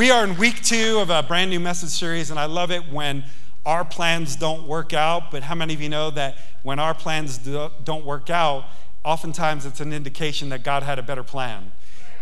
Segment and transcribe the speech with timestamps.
[0.00, 2.90] We are in week two of a brand new message series, and I love it
[2.90, 3.22] when
[3.66, 5.30] our plans don't work out.
[5.30, 8.64] But how many of you know that when our plans do, don't work out,
[9.04, 11.72] oftentimes it's an indication that God had a better plan?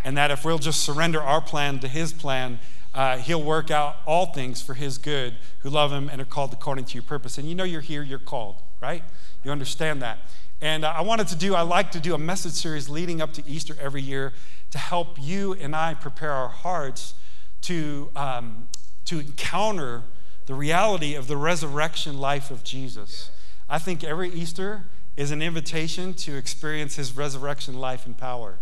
[0.04, 2.58] And that if we'll just surrender our plan to His plan,
[2.94, 6.52] uh, He'll work out all things for His good who love Him and are called
[6.52, 7.38] according to your purpose.
[7.38, 9.04] And you know you're here, you're called, right?
[9.44, 10.18] You understand that.
[10.60, 13.32] And uh, I wanted to do, I like to do a message series leading up
[13.34, 14.32] to Easter every year
[14.72, 17.14] to help you and I prepare our hearts
[17.62, 18.68] to, um,
[19.06, 20.02] to encounter
[20.46, 23.30] the reality of the resurrection life of Jesus.
[23.68, 24.84] I think every Easter
[25.16, 28.58] is an invitation to experience his resurrection life and power.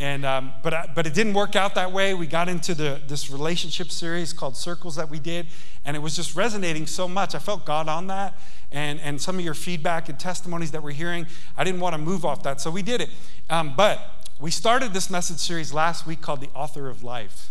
[0.00, 2.14] And, um, but, I, but it didn't work out that way.
[2.14, 5.46] We got into the, this relationship series called Circles that we did,
[5.84, 7.34] and it was just resonating so much.
[7.34, 8.34] I felt God on that.
[8.72, 11.26] And, and some of your feedback and testimonies that we're hearing,
[11.56, 12.60] I didn't want to move off that.
[12.60, 13.10] So we did it.
[13.48, 17.50] Um, but we started this message series last week called The Author of Life.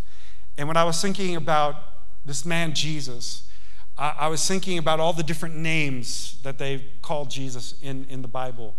[0.58, 1.76] And when I was thinking about
[2.26, 3.50] this man, Jesus,
[3.98, 8.22] I, I was thinking about all the different names that they called Jesus in, in
[8.22, 8.76] the Bible.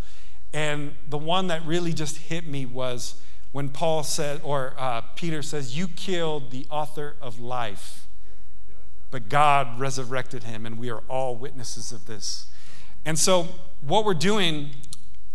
[0.52, 3.20] And the one that really just hit me was
[3.52, 8.06] when Paul said, or uh, Peter says, You killed the author of life,
[9.10, 12.46] but God resurrected him, and we are all witnesses of this.
[13.04, 13.48] And so,
[13.80, 14.70] what we're doing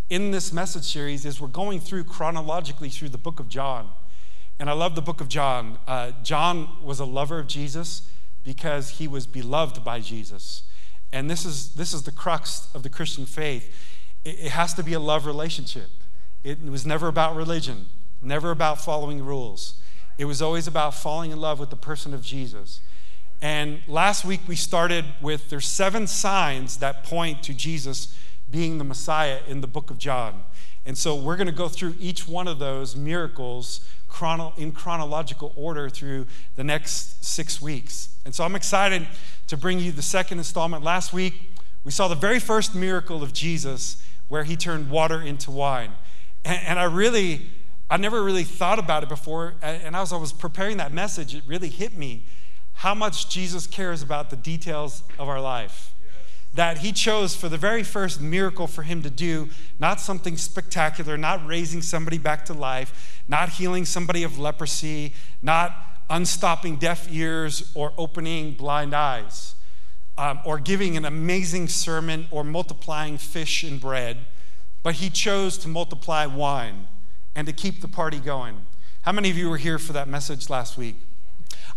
[0.09, 3.89] in this message series is we're going through chronologically through the book of John.
[4.59, 5.77] And I love the book of John.
[5.87, 8.09] Uh, John was a lover of Jesus
[8.43, 10.63] because he was beloved by Jesus.
[11.13, 13.73] And this is, this is the crux of the Christian faith.
[14.25, 15.89] It, it has to be a love relationship.
[16.43, 17.87] It was never about religion,
[18.21, 19.81] never about following rules.
[20.17, 22.81] It was always about falling in love with the person of Jesus.
[23.41, 28.17] And last week we started with there's seven signs that point to Jesus
[28.51, 30.43] being the Messiah in the book of John.
[30.85, 35.53] And so we're going to go through each one of those miracles chrono- in chronological
[35.55, 36.25] order through
[36.55, 38.09] the next six weeks.
[38.25, 39.07] And so I'm excited
[39.47, 40.83] to bring you the second installment.
[40.83, 45.51] Last week, we saw the very first miracle of Jesus where he turned water into
[45.51, 45.91] wine.
[46.43, 47.47] And, and I really,
[47.89, 49.55] I never really thought about it before.
[49.61, 52.25] And as I was preparing that message, it really hit me
[52.73, 55.93] how much Jesus cares about the details of our life
[56.53, 61.17] that he chose for the very first miracle for him to do, not something spectacular,
[61.17, 65.71] not raising somebody back to life, not healing somebody of leprosy, not
[66.09, 69.53] unstopping deaf ears or opening blind eyes,
[70.17, 74.17] um, or giving an amazing sermon or multiplying fish and bread,
[74.83, 76.87] but he chose to multiply wine
[77.35, 78.65] and to keep the party going.
[79.03, 80.95] How many of you were here for that message last week?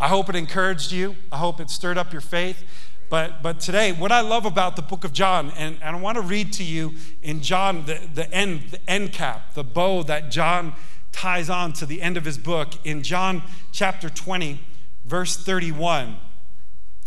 [0.01, 1.15] I hope it encouraged you.
[1.31, 2.65] I hope it stirred up your faith.
[3.11, 6.17] But, but today, what I love about the book of John, and, and I want
[6.17, 10.31] to read to you in John the, the end, the end cap, the bow that
[10.31, 10.73] John
[11.12, 12.75] ties on to the end of his book.
[12.84, 14.61] In John chapter 20,
[15.05, 16.17] verse 31,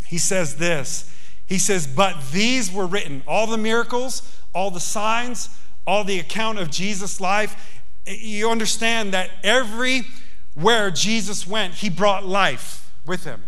[0.05, 1.11] he says this.
[1.45, 5.49] He says, But these were written, all the miracles, all the signs,
[5.85, 7.81] all the account of Jesus' life.
[8.05, 13.43] You understand that everywhere Jesus went, he brought life with him.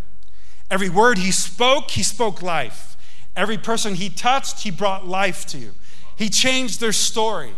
[0.70, 2.96] Every word he spoke, he spoke life.
[3.34, 5.70] Every person he touched, he brought life to.
[6.16, 7.52] He changed their story.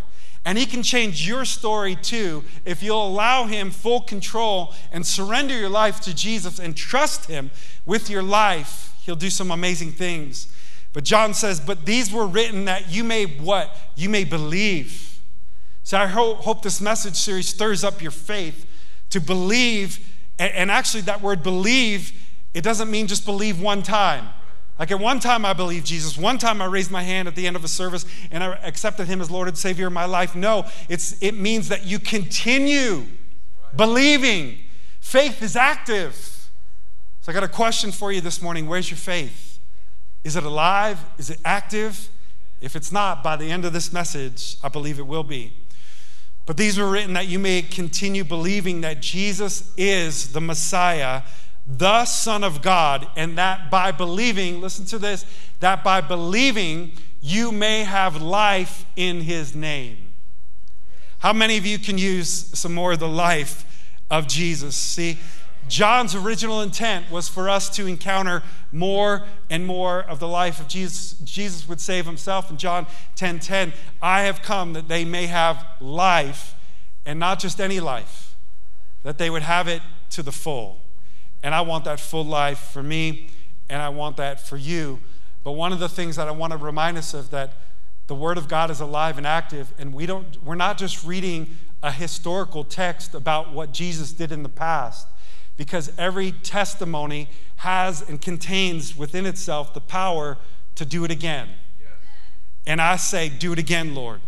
[0.45, 5.55] And he can change your story too if you'll allow him full control and surrender
[5.56, 7.51] your life to Jesus and trust him
[7.84, 8.95] with your life.
[9.03, 10.49] He'll do some amazing things.
[10.93, 13.77] But John says, But these were written that you may what?
[13.97, 15.21] You may believe.
[15.83, 18.67] So I hope, this message series stirs up your faith
[19.11, 19.99] to believe.
[20.39, 22.12] and actually, that word believe
[22.55, 24.29] it doesn't mean just believe one time.
[24.81, 27.47] Like at one time I believed Jesus, one time I raised my hand at the
[27.47, 30.35] end of a service and I accepted him as Lord and Savior of my life.
[30.35, 33.05] No, it's, it means that you continue
[33.77, 34.57] believing.
[34.99, 36.49] Faith is active.
[37.21, 38.67] So I got a question for you this morning.
[38.67, 39.59] Where's your faith?
[40.25, 40.99] Is it alive?
[41.19, 42.09] Is it active?
[42.62, 45.53] If it's not, by the end of this message, I believe it will be.
[46.47, 51.21] But these were written that you may continue believing that Jesus is the Messiah
[51.76, 55.25] the Son of God, and that by believing, listen to this,
[55.61, 60.12] that by believing you may have life in his name.
[61.19, 63.64] How many of you can use some more of the life
[64.11, 64.75] of Jesus?
[64.75, 65.19] See,
[65.69, 68.43] John's original intent was for us to encounter
[68.73, 71.12] more and more of the life of Jesus.
[71.19, 73.73] Jesus would save himself in John 10 10.
[74.02, 76.55] I have come that they may have life,
[77.06, 78.34] and not just any life,
[79.05, 80.81] that they would have it to the full.
[81.42, 83.28] And I want that full life for me,
[83.69, 84.98] and I want that for you.
[85.42, 87.54] But one of the things that I want to remind us of that
[88.08, 91.56] the Word of God is alive and active, and we don't, we're not just reading
[91.82, 95.06] a historical text about what Jesus did in the past.
[95.56, 100.38] because every testimony has and contains within itself the power
[100.75, 101.50] to do it again.
[102.66, 104.22] And I say, Do it again, Lord.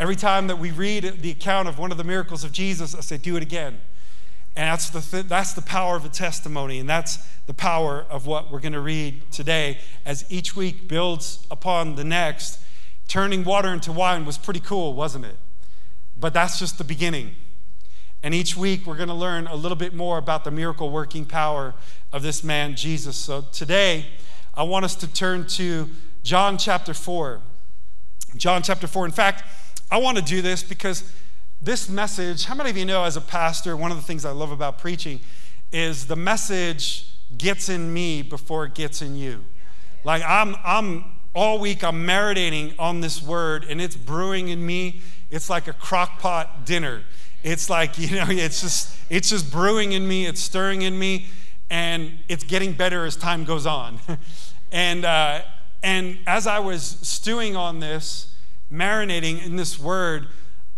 [0.00, 3.00] Every time that we read the account of one of the miracles of Jesus, I
[3.00, 3.80] say, Do it again.
[4.58, 8.26] And that's the, th- that's the power of a testimony, and that's the power of
[8.26, 12.58] what we're going to read today as each week builds upon the next.
[13.06, 15.36] Turning water into wine was pretty cool, wasn't it?
[16.18, 17.36] But that's just the beginning.
[18.24, 21.24] And each week we're going to learn a little bit more about the miracle working
[21.24, 21.72] power
[22.12, 23.16] of this man, Jesus.
[23.16, 24.06] So today
[24.54, 25.88] I want us to turn to
[26.24, 27.40] John chapter 4.
[28.36, 29.06] John chapter 4.
[29.06, 29.44] In fact,
[29.88, 31.12] I want to do this because
[31.60, 34.30] this message, how many of you know as a pastor, one of the things I
[34.30, 35.20] love about preaching
[35.72, 39.44] is the message gets in me before it gets in you.
[40.04, 45.02] Like I'm I'm all week I'm marinating on this word and it's brewing in me.
[45.30, 47.02] It's like a crock pot dinner.
[47.42, 51.26] It's like, you know, it's just it's just brewing in me, it's stirring in me,
[51.70, 53.98] and it's getting better as time goes on.
[54.72, 55.42] and uh,
[55.82, 58.34] and as I was stewing on this,
[58.72, 60.28] marinating in this word,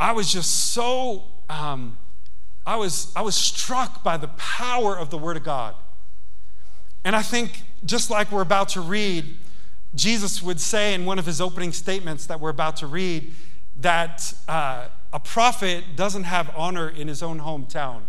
[0.00, 1.98] I was just so, um,
[2.66, 5.74] I, was, I was struck by the power of the Word of God.
[7.04, 9.36] And I think, just like we're about to read,
[9.94, 13.30] Jesus would say in one of his opening statements that we're about to read
[13.78, 18.00] that uh, a prophet doesn't have honor in his own hometown.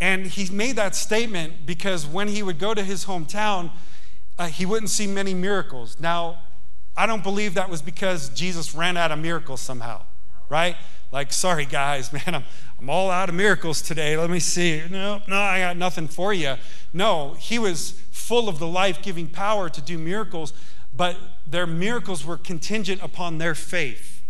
[0.00, 3.70] And he made that statement because when he would go to his hometown,
[4.36, 5.96] uh, he wouldn't see many miracles.
[6.00, 6.40] Now,
[6.96, 10.02] I don't believe that was because Jesus ran out of miracles somehow
[10.52, 10.76] right?
[11.10, 12.44] Like, sorry guys, man, I'm,
[12.78, 14.16] I'm all out of miracles today.
[14.16, 14.82] Let me see.
[14.90, 16.56] No, no, I got nothing for you.
[16.92, 20.52] No, he was full of the life giving power to do miracles,
[20.94, 21.16] but
[21.46, 24.22] their miracles were contingent upon their faith.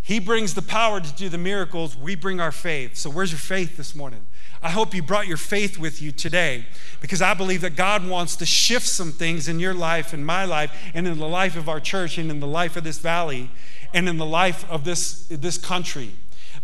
[0.00, 2.96] He brings the power to do the miracles, we bring our faith.
[2.96, 4.26] So, where's your faith this morning?
[4.62, 6.66] I hope you brought your faith with you today
[7.00, 10.44] because I believe that God wants to shift some things in your life, in my
[10.44, 13.50] life, and in the life of our church, and in the life of this valley
[13.94, 16.10] and in the life of this, this country.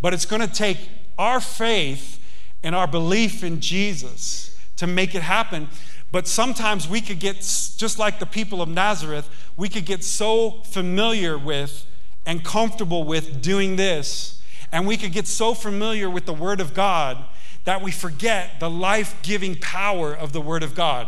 [0.03, 2.19] But it's going to take our faith
[2.62, 5.69] and our belief in Jesus to make it happen.
[6.12, 7.37] But sometimes we could get,
[7.77, 11.87] just like the people of Nazareth, we could get so familiar with
[12.27, 14.43] and comfortable with doing this.
[14.73, 17.25] And we could get so familiar with the Word of God
[17.65, 21.06] that we forget the life giving power of the Word of God.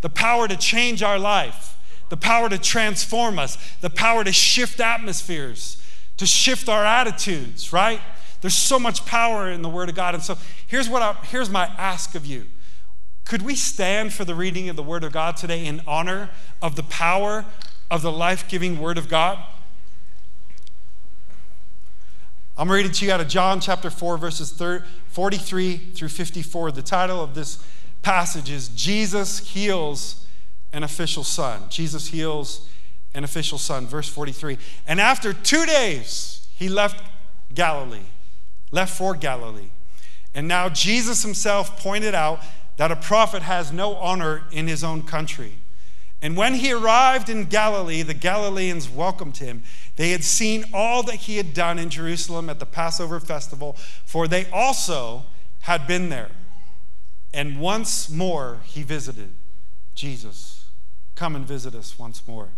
[0.00, 1.76] The power to change our life
[2.08, 5.82] the power to transform us, the power to shift atmospheres,
[6.16, 8.00] to shift our attitudes, right?
[8.40, 10.14] There's so much power in the Word of God.
[10.14, 10.36] And so
[10.66, 12.46] here's, what I, here's my ask of you.
[13.24, 16.28] Could we stand for the reading of the Word of God today in honor
[16.60, 17.46] of the power
[17.90, 19.38] of the life giving Word of God?
[22.56, 24.52] I'm reading to you out of John chapter 4, verses
[25.08, 26.70] 43 through 54.
[26.70, 27.66] The title of this
[28.02, 30.23] passage is Jesus Heals
[30.74, 31.62] an official son.
[31.70, 32.68] Jesus heals
[33.14, 33.86] an official son.
[33.86, 34.58] Verse 43.
[34.86, 37.02] And after two days, he left
[37.54, 38.06] Galilee,
[38.72, 39.70] left for Galilee.
[40.34, 42.40] And now Jesus himself pointed out
[42.76, 45.54] that a prophet has no honor in his own country.
[46.20, 49.62] And when he arrived in Galilee, the Galileans welcomed him.
[49.96, 54.26] They had seen all that he had done in Jerusalem at the Passover festival, for
[54.26, 55.24] they also
[55.60, 56.30] had been there.
[57.32, 59.34] And once more he visited
[59.94, 60.53] Jesus.
[61.14, 62.48] Come and visit us once more.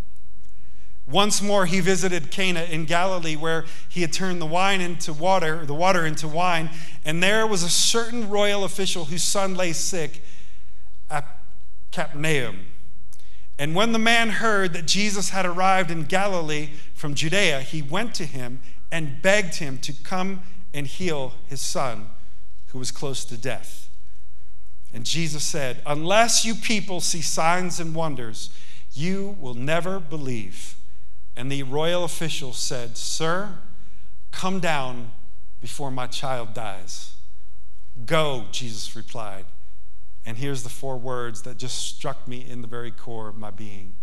[1.08, 5.64] Once more, he visited Cana in Galilee, where he had turned the wine into water,
[5.64, 6.68] the water into wine.
[7.04, 10.22] And there was a certain royal official whose son lay sick
[11.08, 11.24] at
[11.92, 12.66] Capernaum.
[13.58, 18.14] And when the man heard that Jesus had arrived in Galilee from Judea, he went
[18.16, 18.60] to him
[18.90, 20.42] and begged him to come
[20.74, 22.08] and heal his son,
[22.68, 23.85] who was close to death.
[24.92, 28.50] And Jesus said, Unless you people see signs and wonders,
[28.92, 30.76] you will never believe.
[31.36, 33.58] And the royal official said, Sir,
[34.32, 35.12] come down
[35.60, 37.16] before my child dies.
[38.04, 39.44] Go, Jesus replied.
[40.24, 43.50] And here's the four words that just struck me in the very core of my
[43.50, 43.94] being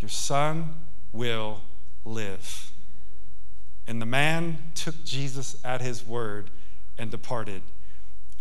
[0.00, 0.74] Your son
[1.12, 1.60] will
[2.04, 2.72] live.
[3.86, 6.50] And the man took Jesus at his word
[6.98, 7.62] and departed.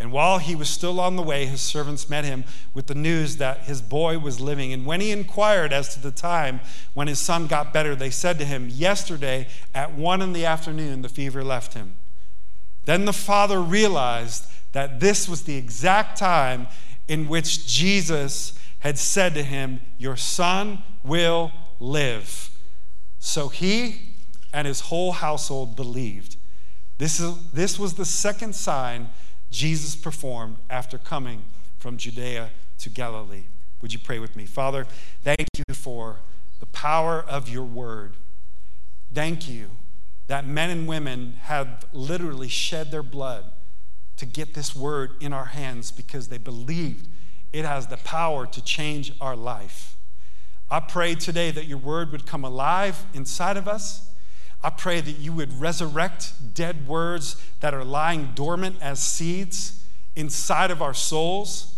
[0.02, 2.44] And while he was still on the way, his servants met him
[2.74, 4.74] with the news that his boy was living.
[4.74, 6.60] And when he inquired as to the time
[6.96, 11.04] when his son got better, they said to him, Yesterday at one in the afternoon,
[11.04, 11.98] the fever left him.
[12.86, 16.68] Then the father realized that this was the exact time
[17.08, 22.50] in which Jesus had said to him, Your son will live.
[23.20, 24.16] So he
[24.52, 26.38] and his whole household believed.
[26.98, 29.10] This, is, this was the second sign
[29.52, 31.44] Jesus performed after coming
[31.78, 33.44] from Judea to Galilee.
[33.82, 34.46] Would you pray with me?
[34.46, 34.88] Father,
[35.24, 36.18] thank you for
[36.60, 38.14] the power of your word.
[39.14, 39.72] Thank you
[40.28, 43.44] that men and women have literally shed their blood
[44.16, 47.08] to get this word in our hands because they believed
[47.52, 49.98] it has the power to change our life.
[50.70, 54.11] I pray today that your word would come alive inside of us.
[54.64, 59.84] I pray that you would resurrect dead words that are lying dormant as seeds
[60.16, 61.76] inside of our souls,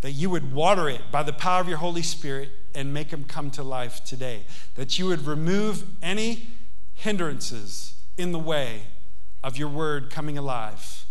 [0.00, 3.24] that you would water it by the power of your Holy Spirit and make them
[3.24, 4.42] come to life today.
[4.76, 6.48] That you would remove any
[6.94, 8.82] hindrances in the way
[9.42, 11.04] of your word coming alive.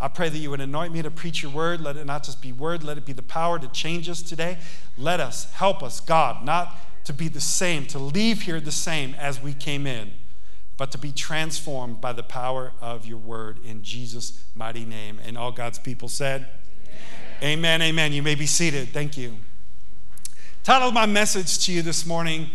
[0.00, 1.80] I pray that you would anoint me to preach your word.
[1.80, 4.58] Let it not just be word, let it be the power to change us today.
[4.96, 9.14] Let us, help us, God, not to be the same, to leave here the same
[9.14, 10.12] as we came in,
[10.78, 15.18] but to be transformed by the power of your word in Jesus' mighty name.
[15.26, 16.46] And all God's people said,
[17.42, 17.82] Amen, amen.
[17.82, 18.12] amen.
[18.12, 18.88] You may be seated.
[18.90, 19.36] Thank you.
[20.62, 22.48] Title of my message to you this morning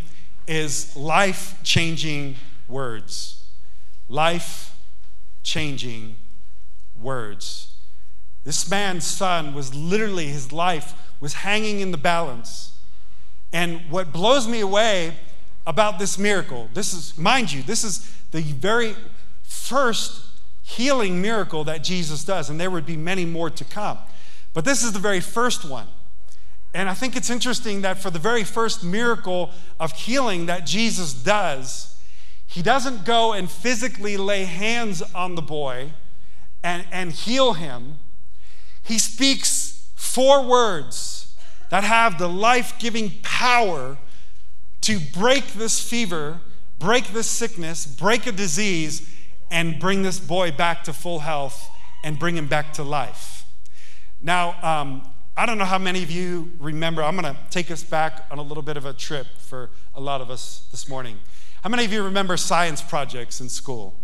[0.47, 2.37] is Life Changing
[2.67, 3.43] Words.
[4.07, 4.75] Life
[5.43, 6.15] Changing
[7.01, 7.75] Words.
[8.45, 12.77] This man's son was literally, his life was hanging in the balance.
[13.51, 15.15] And what blows me away
[15.65, 18.95] about this miracle, this is, mind you, this is the very
[19.43, 20.25] first
[20.61, 23.97] healing miracle that Jesus does, and there would be many more to come.
[24.53, 25.87] But this is the very first one.
[26.73, 31.13] And I think it's interesting that for the very first miracle of healing that Jesus
[31.13, 31.95] does,
[32.47, 35.91] he doesn't go and physically lay hands on the boy
[36.63, 37.99] and, and heal him.
[38.81, 41.35] He speaks four words
[41.69, 43.97] that have the life giving power
[44.83, 46.41] to break this fever,
[46.77, 49.09] break this sickness, break a disease,
[49.49, 51.69] and bring this boy back to full health
[52.03, 53.45] and bring him back to life.
[54.21, 57.81] Now, um, I don't know how many of you remember, I'm going to take us
[57.81, 61.17] back on a little bit of a trip for a lot of us this morning.
[61.63, 63.97] How many of you remember science projects in school?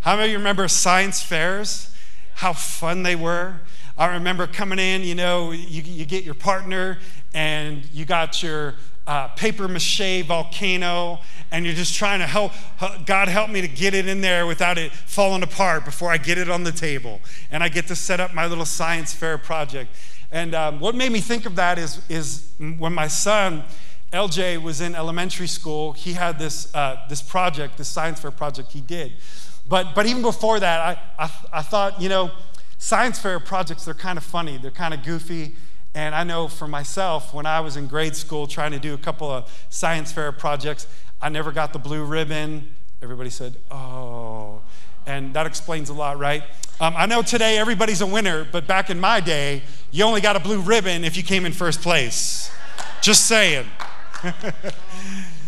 [0.00, 1.94] How many of you remember science fairs?
[2.34, 3.60] How fun they were?
[3.96, 6.98] I remember coming in, you know, you, you get your partner
[7.32, 8.74] and you got your
[9.06, 11.20] uh, paper mache volcano,
[11.50, 12.52] and you're just trying to help,
[13.04, 16.38] God help me to get it in there without it falling apart before I get
[16.38, 17.20] it on the table.
[17.50, 19.94] And I get to set up my little science fair project.
[20.32, 23.64] And um, what made me think of that is, is when my son,
[24.12, 28.72] LJ, was in elementary school, he had this, uh, this project, this science fair project
[28.72, 29.12] he did.
[29.68, 32.30] But, but even before that, I, I, I thought, you know,
[32.78, 35.54] science fair projects, they're kind of funny, they're kind of goofy.
[35.94, 38.98] And I know for myself, when I was in grade school trying to do a
[38.98, 40.88] couple of science fair projects,
[41.22, 42.74] I never got the blue ribbon.
[43.00, 44.60] Everybody said, oh.
[45.06, 46.42] And that explains a lot, right?
[46.80, 50.34] Um, I know today everybody's a winner, but back in my day, you only got
[50.34, 52.50] a blue ribbon if you came in first place.
[53.00, 53.66] Just saying.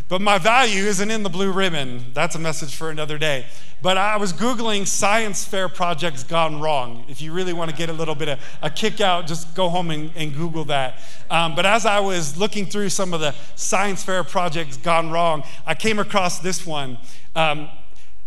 [0.08, 2.12] but my value isn't in the blue ribbon.
[2.14, 3.46] That's a message for another day.
[3.82, 7.04] But I was Googling science fair projects gone wrong.
[7.08, 9.68] If you really want to get a little bit of a kick out, just go
[9.68, 11.00] home and, and Google that.
[11.28, 15.42] Um, but as I was looking through some of the science fair projects gone wrong,
[15.66, 16.98] I came across this one.
[17.34, 17.68] Um,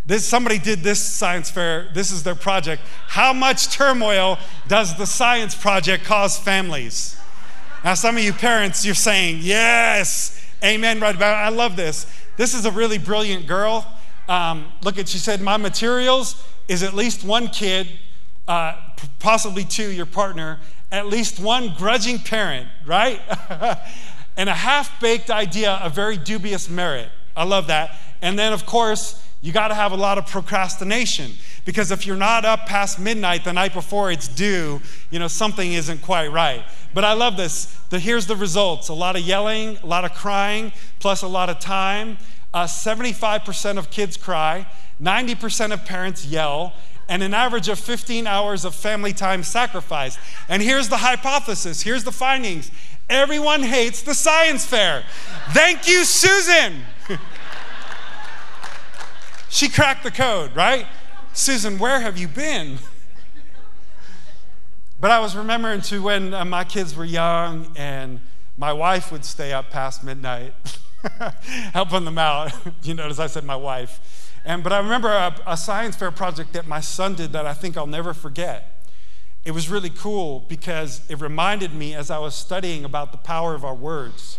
[0.05, 1.89] this, somebody did this science fair.
[1.93, 2.81] This is their project.
[3.07, 7.15] How much turmoil does the science project cause families?
[7.83, 11.35] Now, some of you parents, you're saying, yes, amen, right about.
[11.35, 12.05] I love this.
[12.37, 13.85] This is a really brilliant girl.
[14.27, 17.87] Um, look at, she said, my materials is at least one kid,
[18.47, 18.75] uh,
[19.19, 20.59] possibly two, your partner,
[20.91, 23.19] at least one grudging parent, right?
[24.37, 27.09] and a half baked idea of very dubious merit.
[27.35, 27.95] I love that.
[28.21, 31.31] And then, of course, you got to have a lot of procrastination
[31.63, 34.81] because if you're not up past midnight the night before it's due,
[35.11, 36.63] you know, something isn't quite right.
[36.93, 37.65] But I love this.
[37.89, 41.49] The, here's the results a lot of yelling, a lot of crying, plus a lot
[41.49, 42.17] of time.
[42.53, 44.65] Uh, 75% of kids cry,
[45.01, 46.73] 90% of parents yell,
[47.07, 50.19] and an average of 15 hours of family time sacrificed.
[50.49, 52.71] And here's the hypothesis here's the findings
[53.09, 55.03] everyone hates the science fair.
[55.49, 56.83] Thank you, Susan.
[59.49, 60.85] She cracked the code, right?
[61.33, 62.77] Susan, where have you been?
[64.99, 68.19] But I was remembering to when uh, my kids were young and
[68.57, 70.53] my wife would stay up past midnight
[71.73, 72.51] helping them out.
[72.83, 74.35] you notice I said my wife.
[74.45, 77.53] And, but I remember a, a science fair project that my son did that I
[77.53, 78.85] think I'll never forget.
[79.45, 83.55] It was really cool because it reminded me as I was studying about the power
[83.55, 84.37] of our words.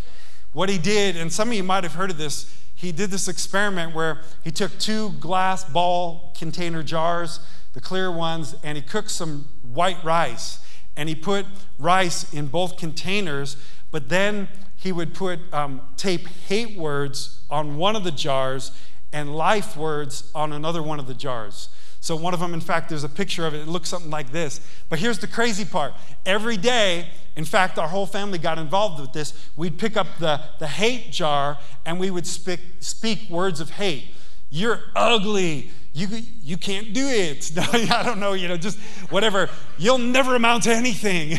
[0.53, 3.29] What he did, and some of you might have heard of this, he did this
[3.29, 7.41] experiment where he took two glass ball container jars,
[7.75, 10.65] the clear ones, and he cooked some white rice.
[10.97, 11.45] And he put
[11.79, 13.59] rice in both containers,
[13.91, 18.73] but then he would put um, tape hate words on one of the jars
[19.13, 21.69] and life words on another one of the jars.
[22.03, 23.61] So, one of them, in fact, there's a picture of it.
[23.61, 24.61] It looks something like this.
[24.89, 25.93] But here's the crazy part
[26.25, 29.35] every day, in fact, our whole family got involved with this.
[29.57, 34.09] We'd pick up the, the hate jar and we would speak, speak words of hate.
[34.51, 35.71] You're ugly.
[35.93, 36.09] You,
[36.43, 37.53] you can't do it.
[37.91, 38.79] I don't know, you know, just
[39.11, 39.49] whatever.
[39.79, 41.39] You'll never amount to anything.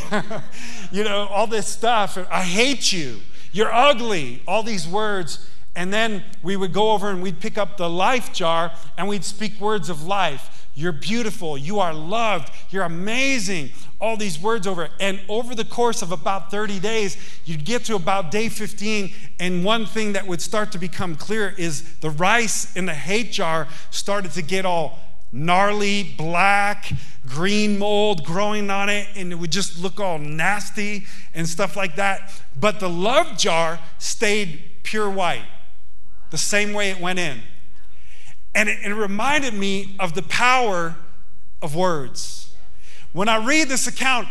[0.91, 2.18] you know, all this stuff.
[2.30, 3.20] I hate you.
[3.51, 4.41] You're ugly.
[4.48, 5.48] All these words.
[5.75, 9.24] And then we would go over and we'd pick up the life jar and we'd
[9.24, 10.68] speak words of life.
[10.74, 11.58] You're beautiful.
[11.58, 12.51] You are loved.
[12.70, 13.72] You're amazing.
[14.00, 14.90] All these words over.
[15.00, 19.13] And over the course of about 30 days, you'd get to about day 15.
[19.40, 23.32] And one thing that would start to become clear is the rice in the hate
[23.32, 25.00] jar started to get all
[25.34, 26.92] gnarly, black,
[27.28, 31.96] green mold growing on it, and it would just look all nasty and stuff like
[31.96, 32.32] that.
[32.60, 35.46] But the love jar stayed pure white,
[36.32, 37.42] the same way it went in.
[38.56, 40.96] And it, it reminded me of the power
[41.62, 42.54] of words.
[43.14, 44.28] When I read this account,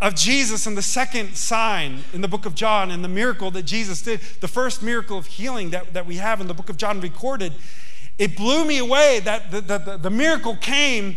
[0.00, 3.62] of Jesus and the second sign in the book of John and the miracle that
[3.62, 6.76] Jesus did, the first miracle of healing that, that we have in the book of
[6.76, 7.54] John recorded,
[8.18, 11.16] it blew me away that the, the, the miracle came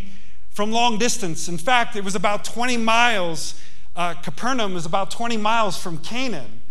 [0.52, 1.50] from long distance.
[1.50, 3.62] In fact, it was about 20 miles.
[3.96, 6.62] Uh, Capernaum is about 20 miles from Canaan.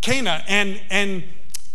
[0.00, 1.22] Cana, and, and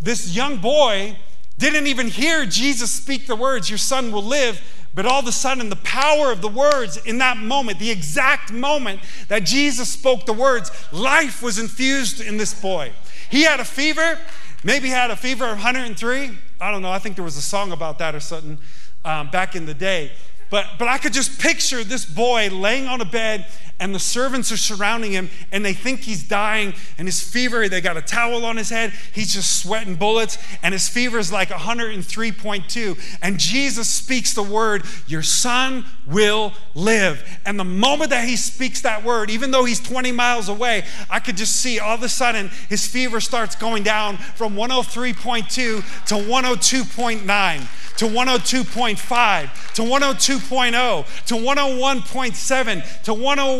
[0.02, 1.18] this young boy
[1.58, 4.62] didn't even hear Jesus speak the words, Your son will live.
[4.94, 8.54] But all of a sudden, the power of the words in that moment, the exact
[8.54, 12.94] moment that Jesus spoke the words, life was infused in this boy.
[13.30, 14.18] He had a fever,
[14.64, 16.32] maybe had a fever of 103.
[16.62, 18.58] I don't know, I think there was a song about that or something
[19.04, 20.14] um, back in the day.
[20.50, 23.48] But, but I could just picture this boy laying on a bed
[23.80, 27.82] and the servants are surrounding him and they think he's dying and his fever they
[27.82, 31.50] got a towel on his head he's just sweating bullets and his fever is like
[31.50, 37.24] 103.2 and jesus speaks the word your son will live.
[37.46, 41.20] And the moment that he speaks that word even though he's 20 miles away i
[41.20, 45.82] could just see all of a sudden his fever starts going down from 103.2 to
[46.16, 53.12] 102.9 to 102.5 to 102.0 to 101.7 to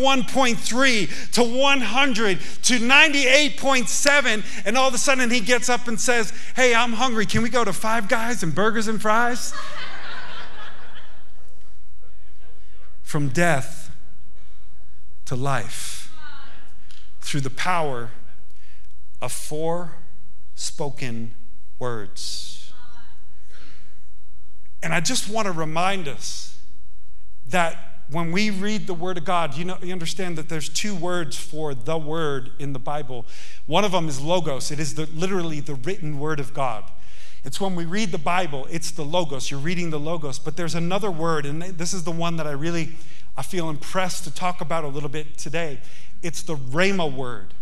[0.06, 6.32] 101.3 to 100 to 98.7 and all of a sudden he gets up and says
[6.54, 7.26] hey i'm hungry.
[7.26, 9.52] Can we go to five guys and burgers and fries?
[13.02, 13.90] From death
[15.26, 16.12] to life
[17.20, 18.10] through the power
[19.20, 19.96] of four
[20.54, 21.34] spoken
[21.78, 22.72] words.
[24.82, 26.58] And I just want to remind us
[27.48, 30.94] that when we read the Word of God, you know, you understand that there's two
[30.94, 33.26] words for the Word in the Bible.
[33.66, 34.70] One of them is logos.
[34.70, 36.84] It is the, literally the written Word of God.
[37.44, 39.50] It's when we read the Bible, it's the logos.
[39.50, 40.38] You're reading the logos.
[40.38, 42.94] But there's another word, and this is the one that I really
[43.36, 45.80] I feel impressed to talk about a little bit today.
[46.22, 47.54] It's the rhema word.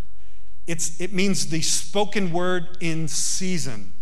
[0.66, 3.92] It's, it means the spoken word in season.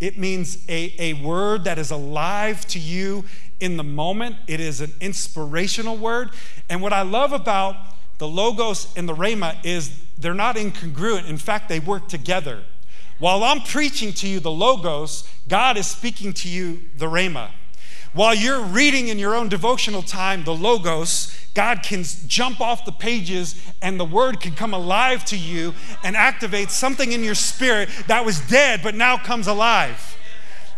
[0.00, 3.24] It means a, a word that is alive to you
[3.62, 4.36] in the moment.
[4.46, 6.30] It is an inspirational word.
[6.68, 7.76] And what I love about
[8.18, 11.28] the Logos and the Rhema is they're not incongruent.
[11.28, 12.64] In fact, they work together.
[13.18, 17.50] While I'm preaching to you the Logos, God is speaking to you the Rhema.
[18.14, 22.92] While you're reading in your own devotional time the Logos, God can jump off the
[22.92, 25.72] pages and the word can come alive to you
[26.02, 30.18] and activate something in your spirit that was dead but now comes alive.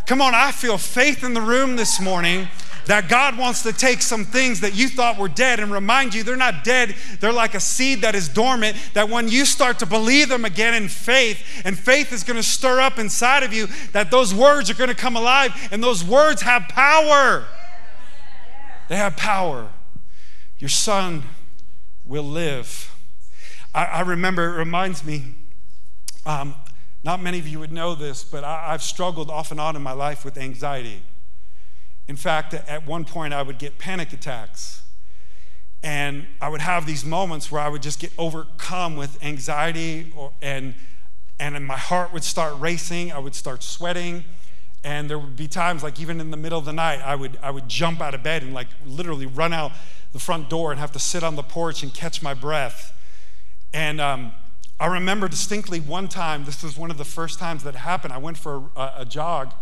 [0.05, 2.47] Come on, I feel faith in the room this morning
[2.85, 6.23] that God wants to take some things that you thought were dead and remind you
[6.23, 6.95] they're not dead.
[7.19, 10.73] They're like a seed that is dormant, that when you start to believe them again
[10.73, 14.69] in faith, and faith is going to stir up inside of you, that those words
[14.69, 17.45] are going to come alive, and those words have power.
[18.87, 19.69] They have power.
[20.59, 21.23] Your son
[22.05, 22.91] will live.
[23.73, 25.35] I, I remember, it reminds me,
[26.25, 26.55] um,
[27.03, 29.81] not many of you would know this, but I, I've struggled off and on in
[29.81, 31.01] my life with anxiety.
[32.07, 34.83] In fact, at one point, I would get panic attacks.
[35.81, 40.31] And I would have these moments where I would just get overcome with anxiety, or,
[40.41, 40.75] and,
[41.39, 43.11] and my heart would start racing.
[43.11, 44.23] I would start sweating.
[44.83, 47.37] And there would be times, like even in the middle of the night, I would,
[47.41, 49.71] I would jump out of bed and like literally run out
[50.11, 52.93] the front door and have to sit on the porch and catch my breath.
[53.73, 54.31] And um,
[54.79, 58.13] I remember distinctly one time, this was one of the first times that happened.
[58.13, 59.53] I went for a, a jog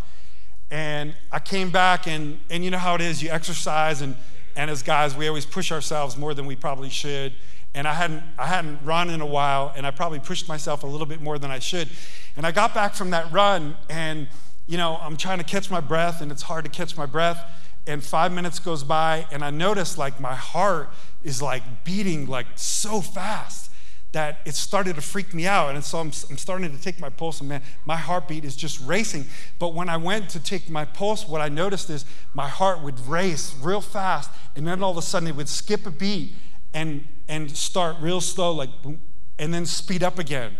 [0.73, 4.15] and I came back, and, and you know how it is you exercise and
[4.55, 7.33] And as guys, we always push ourselves more than we probably should.
[7.75, 10.87] And I hadn't, I hadn't run in a while, and I probably pushed myself a
[10.87, 11.89] little bit more than I should.
[12.35, 14.27] And I got back from that run, and
[14.65, 17.43] you know, I'm trying to catch my breath, and it's hard to catch my breath.
[17.85, 20.89] And five minutes goes by, and I notice like my heart
[21.23, 23.69] is like beating like so fast
[24.13, 25.75] that it started to freak me out.
[25.75, 28.79] And so I'm, I'm starting to take my pulse, and man, my heartbeat is just
[28.79, 29.25] racing.
[29.59, 32.99] But when I went to take my pulse, what I noticed is my heart would
[33.07, 36.33] race real fast, and then all of a sudden it would skip a beat
[36.73, 38.99] and, and start real slow, like boom,
[39.39, 40.53] and then speed up again.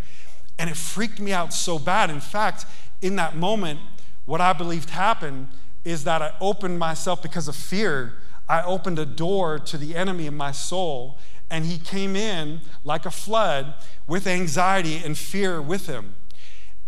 [0.57, 2.09] And it freaked me out so bad.
[2.09, 2.65] In fact,
[3.01, 3.79] in that moment,
[4.25, 5.49] what I believed happened
[5.83, 8.13] is that I opened myself because of fear.
[8.49, 11.19] I opened a door to the enemy in my soul
[11.53, 13.75] and he came in like a flood
[14.07, 16.15] with anxiety and fear with him.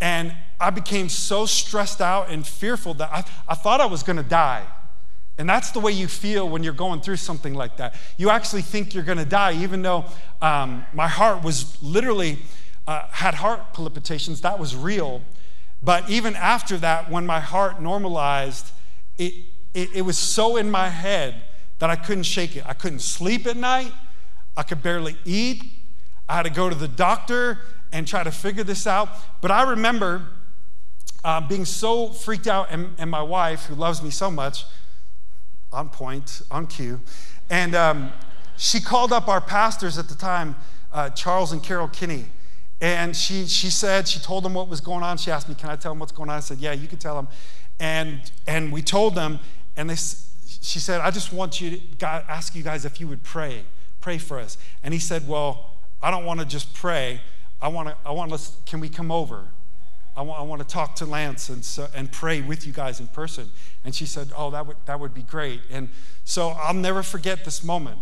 [0.02, 4.24] And I became so stressed out and fearful that I, I thought I was to
[4.24, 4.66] die.
[5.38, 7.94] And that's the way you feel when you're going through something like that.
[8.18, 10.06] You actually think you're to die, even though
[10.42, 12.40] um, my heart was literally
[12.88, 14.42] uh, had heart palpitations.
[14.42, 15.22] That was real.
[15.84, 18.72] But even after that, when my heart normalized,
[19.20, 19.34] it,
[19.76, 21.36] it, it was so in my head
[21.78, 22.64] that I couldn't shake it.
[22.66, 23.94] I couldn't sleep at night.
[24.58, 25.64] I could barely eat.
[26.28, 27.60] I had to go to the doctor
[27.92, 29.10] and try to figure this out.
[29.42, 30.28] But I remember
[31.24, 34.66] uh, being so freaked out, and, and, my wife, who loves me so much,
[35.72, 37.02] on point, on cue,
[37.50, 38.12] and um,
[38.58, 40.56] she called up our pastors at the time,
[40.94, 42.26] uh, Charles and Carol Kinney.
[42.82, 45.18] And she, she said, she told them what was going on.
[45.18, 46.38] She asked me, Can I tell them what's going on?
[46.38, 47.28] I said, Yeah, you can tell them.
[47.80, 49.40] And, and we told them,
[49.76, 53.08] and they, she said, I just want you to God, ask you guys if you
[53.08, 53.64] would pray
[54.06, 54.60] pray for us.
[54.84, 57.22] And he said, Well, I don't want to just pray.
[57.60, 59.48] I want to, I want to, can we come over?
[60.16, 63.00] I want, I want to talk to Lance and, so, and pray with you guys
[63.00, 63.50] in person.
[63.84, 65.62] And she said, Oh, that would, that would be great.
[65.72, 65.90] And
[66.24, 67.98] so I'll never forget this moment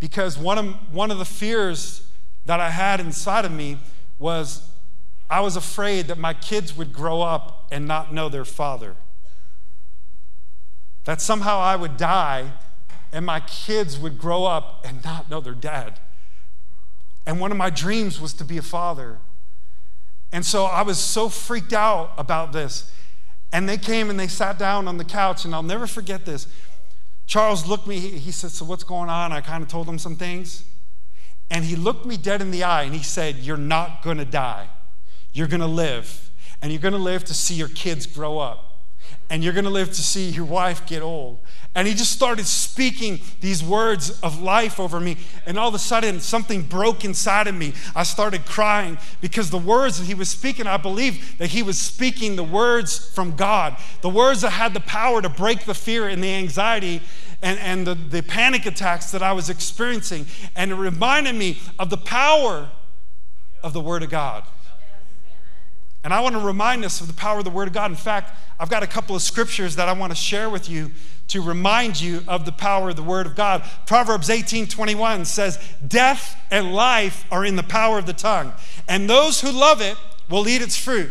[0.00, 2.04] because one of, one of the fears
[2.46, 3.78] that I had inside of me
[4.18, 4.68] was
[5.30, 8.96] I was afraid that my kids would grow up and not know their father.
[11.04, 12.50] That somehow I would die
[13.12, 16.00] and my kids would grow up and not know their dad.
[17.26, 19.18] And one of my dreams was to be a father.
[20.32, 22.90] And so I was so freaked out about this.
[23.52, 26.46] And they came and they sat down on the couch, and I'll never forget this.
[27.26, 29.30] Charles looked me, he said, So what's going on?
[29.30, 30.64] I kind of told him some things.
[31.50, 34.68] And he looked me dead in the eye and he said, You're not gonna die.
[35.34, 36.30] You're gonna live.
[36.62, 38.71] And you're gonna live to see your kids grow up
[39.30, 41.38] and you're going to live to see your wife get old.
[41.74, 45.16] And he just started speaking these words of life over me.
[45.46, 47.72] And all of a sudden, something broke inside of me.
[47.96, 51.80] I started crying because the words that he was speaking, I believe that he was
[51.80, 56.08] speaking the words from God, the words that had the power to break the fear
[56.08, 57.00] and the anxiety
[57.40, 60.26] and, and the, the panic attacks that I was experiencing.
[60.54, 62.68] And it reminded me of the power
[63.62, 64.44] of the Word of God.
[66.04, 67.90] And I want to remind us of the power of the Word of God.
[67.90, 70.90] In fact, I've got a couple of scriptures that I want to share with you
[71.28, 73.62] to remind you of the power of the Word of God.
[73.86, 78.52] Proverbs 18 21 says, Death and life are in the power of the tongue,
[78.88, 79.96] and those who love it
[80.28, 81.10] will eat its fruit.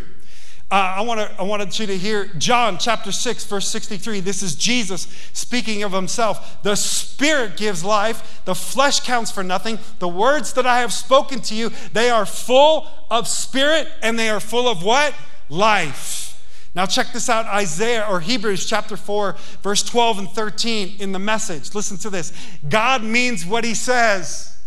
[0.71, 4.21] Uh, I, wanna, I wanted you to hear John chapter 6, verse 63.
[4.21, 5.01] This is Jesus
[5.33, 6.63] speaking of himself.
[6.63, 9.79] The Spirit gives life, the flesh counts for nothing.
[9.99, 14.29] The words that I have spoken to you, they are full of spirit and they
[14.29, 15.13] are full of what?
[15.49, 16.41] Life.
[16.73, 21.19] Now, check this out Isaiah or Hebrews chapter 4, verse 12 and 13 in the
[21.19, 21.75] message.
[21.75, 22.31] Listen to this
[22.69, 24.57] God means what he says.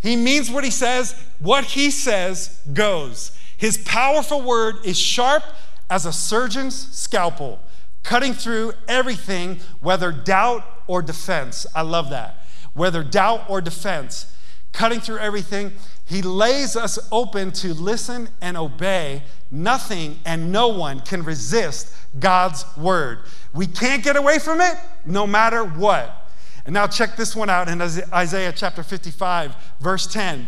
[0.00, 1.14] He means what he says.
[1.38, 3.32] What he says goes.
[3.58, 5.42] His powerful word is sharp
[5.90, 7.60] as a surgeon's scalpel,
[8.04, 11.66] cutting through everything, whether doubt or defense.
[11.74, 12.46] I love that.
[12.72, 14.32] Whether doubt or defense,
[14.72, 15.72] cutting through everything.
[16.04, 19.24] He lays us open to listen and obey.
[19.50, 23.18] Nothing and no one can resist God's word.
[23.52, 26.30] We can't get away from it no matter what.
[26.64, 30.46] And now check this one out in Isaiah chapter 55, verse 10.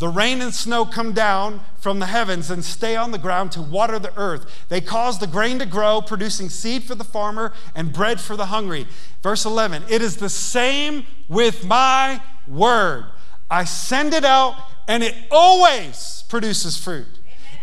[0.00, 3.60] The rain and snow come down from the heavens and stay on the ground to
[3.60, 4.64] water the earth.
[4.70, 8.46] They cause the grain to grow, producing seed for the farmer and bread for the
[8.46, 8.86] hungry.
[9.22, 13.04] Verse 11 It is the same with my word.
[13.50, 14.54] I send it out,
[14.88, 17.06] and it always produces fruit.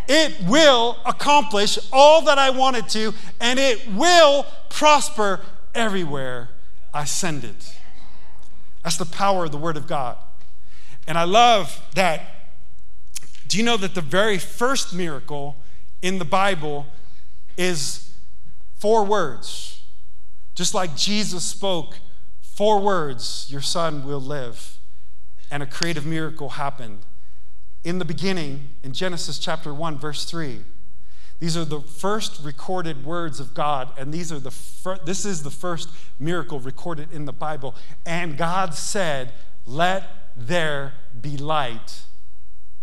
[0.07, 5.39] It will accomplish all that I want it to, and it will prosper
[5.73, 6.49] everywhere
[6.93, 7.79] I send it.
[8.83, 10.17] That's the power of the Word of God.
[11.07, 12.21] And I love that.
[13.47, 15.55] Do you know that the very first miracle
[16.01, 16.85] in the Bible
[17.57, 18.13] is
[18.75, 19.81] four words?
[20.53, 21.99] Just like Jesus spoke
[22.57, 24.79] Four words, your son will live.
[25.51, 27.05] And a creative miracle happened.
[27.83, 30.61] In the beginning, in Genesis chapter 1, verse 3,
[31.39, 35.43] these are the first recorded words of God, and these are the fir- this is
[35.43, 35.89] the first
[36.19, 37.75] miracle recorded in the Bible.
[38.07, 39.33] And God said,
[39.67, 42.03] "Let there be light,"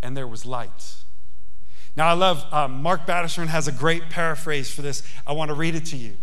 [0.02, 0.96] and there was light.
[1.96, 5.02] Now I love um, Mark Batterson has a great paraphrase for this.
[5.26, 6.16] I want to read it to you.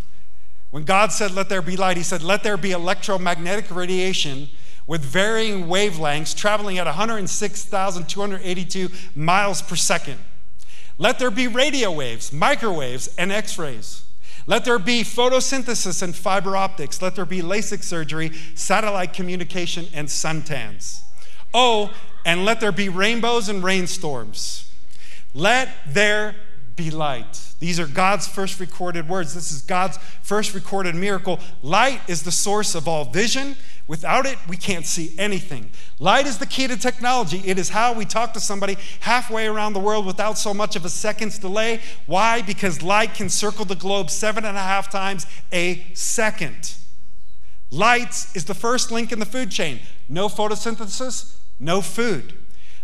[0.72, 4.50] When God said, "Let there be light," He said, "Let there be electromagnetic radiation."
[4.88, 10.18] With varying wavelengths traveling at 106,282 miles per second.
[10.98, 14.04] Let there be radio waves, microwaves, and x rays.
[14.48, 17.02] Let there be photosynthesis and fiber optics.
[17.02, 21.02] Let there be LASIK surgery, satellite communication, and suntans.
[21.54, 21.94] Oh,
[22.26, 24.72] and let there be rainbows and rainstorms.
[25.34, 26.36] Let there
[26.76, 27.42] be light.
[27.60, 29.34] These are God's first recorded words.
[29.34, 31.40] This is God's first recorded miracle.
[31.62, 33.56] Light is the source of all vision
[33.92, 35.70] Without it, we can't see anything.
[36.00, 37.42] Light is the key to technology.
[37.46, 40.86] It is how we talk to somebody halfway around the world without so much of
[40.86, 41.82] a second's delay.
[42.06, 42.42] Why?
[42.42, 46.76] Because light can circle the globe seven and a half times a second.
[47.72, 49.80] Light is the first link in the food chain.
[50.10, 52.34] No photosynthesis, no food.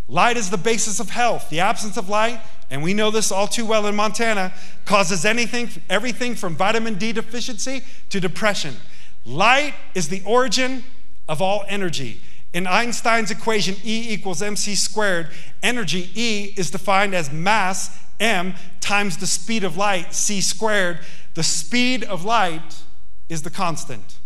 [0.08, 1.50] Light is the basis of health.
[1.50, 4.54] The absence of light, and we know this all too well in Montana,
[4.86, 8.78] causes anything, everything from vitamin D deficiency to depression.
[9.26, 10.86] Light is the origin
[11.28, 12.22] of all energy.
[12.54, 15.28] In Einstein's equation, E equals mc squared,
[15.62, 21.00] energy, E, is defined as mass, m, times the speed of light, c squared.
[21.34, 22.84] The speed of light
[23.28, 24.18] is the constant.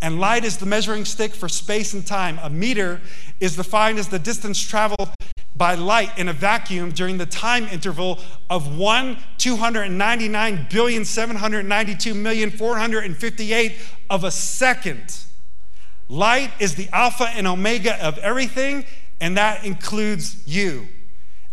[0.00, 2.38] And light is the measuring stick for space and time.
[2.42, 3.00] A meter
[3.40, 5.10] is defined as the distance traveled
[5.56, 12.50] by light in a vacuum during the time interval of 1 299 billion 792 million
[12.50, 13.76] 458
[14.08, 15.24] of a second.
[16.08, 18.84] Light is the alpha and omega of everything,
[19.20, 20.86] and that includes you.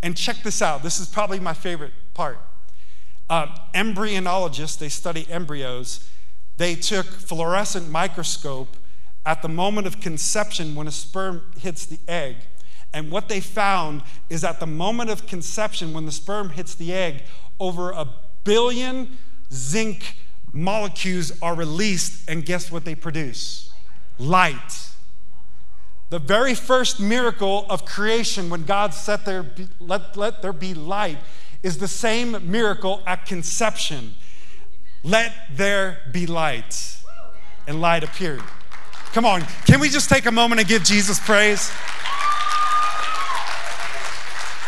[0.04, 2.38] And check this out this is probably my favorite part.
[3.28, 6.08] Uh, embryologists, they study embryos,
[6.58, 8.78] they took fluorescent microscope
[9.26, 12.36] at the moment of conception when a sperm hits the egg.
[12.94, 16.94] And what they found is at the moment of conception, when the sperm hits the
[16.94, 17.24] egg,
[17.60, 18.08] over a
[18.44, 19.18] billion
[19.52, 20.16] zinc
[20.54, 23.66] molecules are released, and guess what they produce?
[24.18, 24.90] light.
[26.10, 30.74] The very first miracle of creation, when God said there be, let, let there be
[30.74, 31.18] light,
[31.64, 34.14] is the same miracle at conception.
[35.06, 36.98] Let there be light.
[37.68, 38.42] And light appeared.
[39.14, 41.72] Come on, can we just take a moment and give Jesus praise?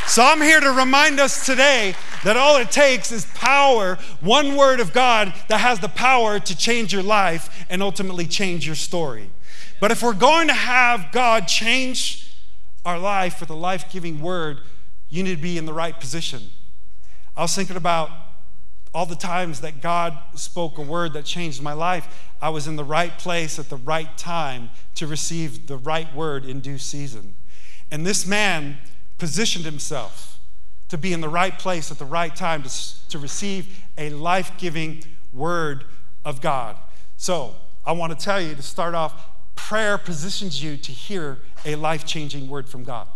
[0.06, 4.80] So I'm here to remind us today that all it takes is power, one word
[4.80, 9.32] of God that has the power to change your life and ultimately change your story.
[9.82, 12.32] But if we're going to have God change
[12.86, 14.60] our life with a life giving word,
[15.10, 16.52] you need to be in the right position.
[17.36, 18.12] I was thinking about
[18.98, 22.32] all the times that God spoke a word that changed my life.
[22.42, 26.46] I was in the right place at the right time to receive the right word
[26.46, 27.36] in due season.
[27.92, 28.80] And this man
[29.20, 30.40] positioned himself
[30.90, 34.54] to be in the right place at the right time to, to receive a life
[34.58, 35.84] giving word
[36.26, 36.76] of God.
[37.18, 37.54] So,
[37.86, 42.04] I want to tell you to start off prayer positions you to hear a life
[42.04, 43.08] changing word from God.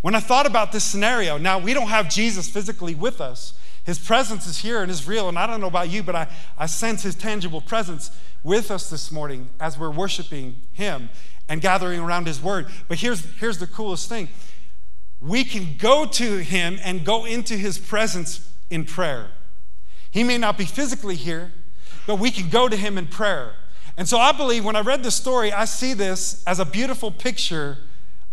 [0.00, 3.54] When I thought about this scenario, now we don't have Jesus physically with us.
[3.84, 5.28] His presence is here and is real.
[5.28, 8.10] And I don't know about you, but I, I sense his tangible presence
[8.42, 11.08] with us this morning as we're worshiping him
[11.48, 12.66] and gathering around his word.
[12.88, 14.28] But here's, here's the coolest thing
[15.20, 19.28] we can go to him and go into his presence in prayer.
[20.10, 21.52] He may not be physically here,
[22.06, 23.52] but we can go to him in prayer.
[23.96, 27.10] And so I believe when I read the story, I see this as a beautiful
[27.10, 27.78] picture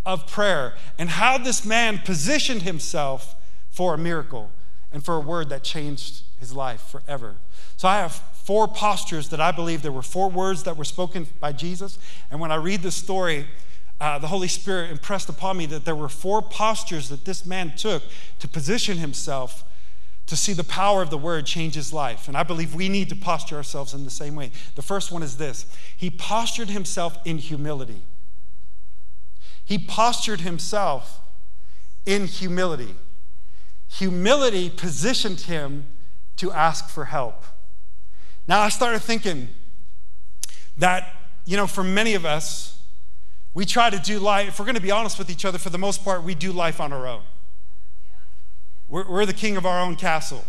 [0.06, 3.36] of prayer and how this man positioned himself
[3.70, 4.50] for a miracle
[4.92, 7.36] and for a word that changed his life forever.
[7.76, 11.28] So I have four postures that I believe there were four words that were spoken
[11.40, 12.00] by Jesus.
[12.32, 13.46] And when I read this story,
[14.00, 17.76] uh, the Holy Spirit impressed upon me that there were four postures that this man
[17.76, 18.04] took
[18.40, 19.64] to position himself
[20.28, 22.28] to see the power of the word change his life.
[22.28, 24.52] And I believe we need to posture ourselves in the same way.
[24.76, 28.02] The first one is this He postured himself in humility.
[29.64, 31.20] He postured himself
[32.06, 32.96] in humility.
[33.90, 35.86] Humility positioned him
[36.38, 37.44] to ask for help.
[38.48, 39.50] Now, I started thinking
[40.78, 41.14] that,
[41.46, 42.80] you know, for many of us,
[43.54, 45.70] we try to do life, if we're going to be honest with each other, for
[45.70, 47.24] the most part, we do life on our own.
[48.88, 50.46] We're, we're the king of our own castle.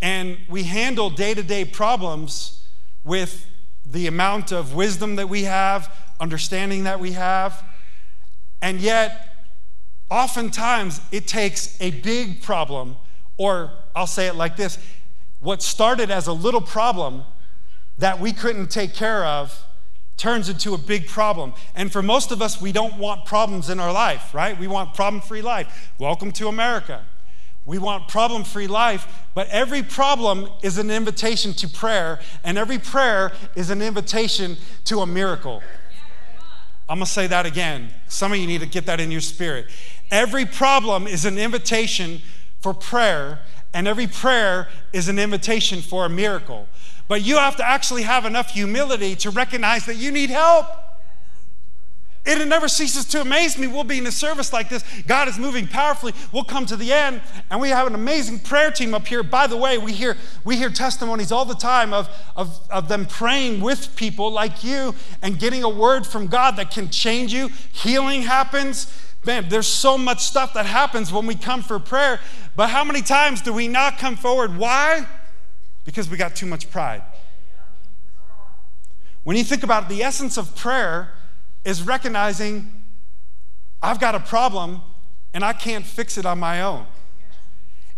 [0.00, 2.66] And we handle day to day problems
[3.04, 3.46] with
[3.84, 7.64] the amount of wisdom that we have, understanding that we have.
[8.60, 9.31] And yet,
[10.12, 12.96] oftentimes, it takes a big problem,
[13.38, 14.78] or I'll say it like this
[15.40, 17.24] what started as a little problem
[17.98, 19.64] that we couldn't take care of
[20.16, 21.52] turns into a big problem.
[21.74, 24.56] And for most of us, we don't want problems in our life, right?
[24.56, 25.90] We want problem free life.
[25.98, 27.02] Welcome to America.
[27.64, 32.78] We want problem free life, but every problem is an invitation to prayer, and every
[32.78, 35.62] prayer is an invitation to a miracle.
[36.88, 37.88] I'm gonna say that again.
[38.06, 39.66] Some of you need to get that in your spirit.
[40.12, 42.20] Every problem is an invitation
[42.60, 43.40] for prayer,
[43.72, 46.68] and every prayer is an invitation for a miracle.
[47.08, 50.66] But you have to actually have enough humility to recognize that you need help.
[52.26, 53.66] It never ceases to amaze me.
[53.66, 54.84] We'll be in a service like this.
[55.06, 56.12] God is moving powerfully.
[56.30, 59.22] We'll come to the end, and we have an amazing prayer team up here.
[59.22, 63.06] By the way, we hear, we hear testimonies all the time of, of, of them
[63.06, 67.48] praying with people like you and getting a word from God that can change you.
[67.72, 68.92] Healing happens.
[69.24, 72.20] Man, there's so much stuff that happens when we come for prayer.
[72.56, 74.56] But how many times do we not come forward?
[74.56, 75.06] Why?
[75.84, 77.02] Because we got too much pride.
[79.24, 81.12] When you think about it, the essence of prayer
[81.64, 82.82] is recognizing
[83.80, 84.80] I've got a problem
[85.32, 86.86] and I can't fix it on my own.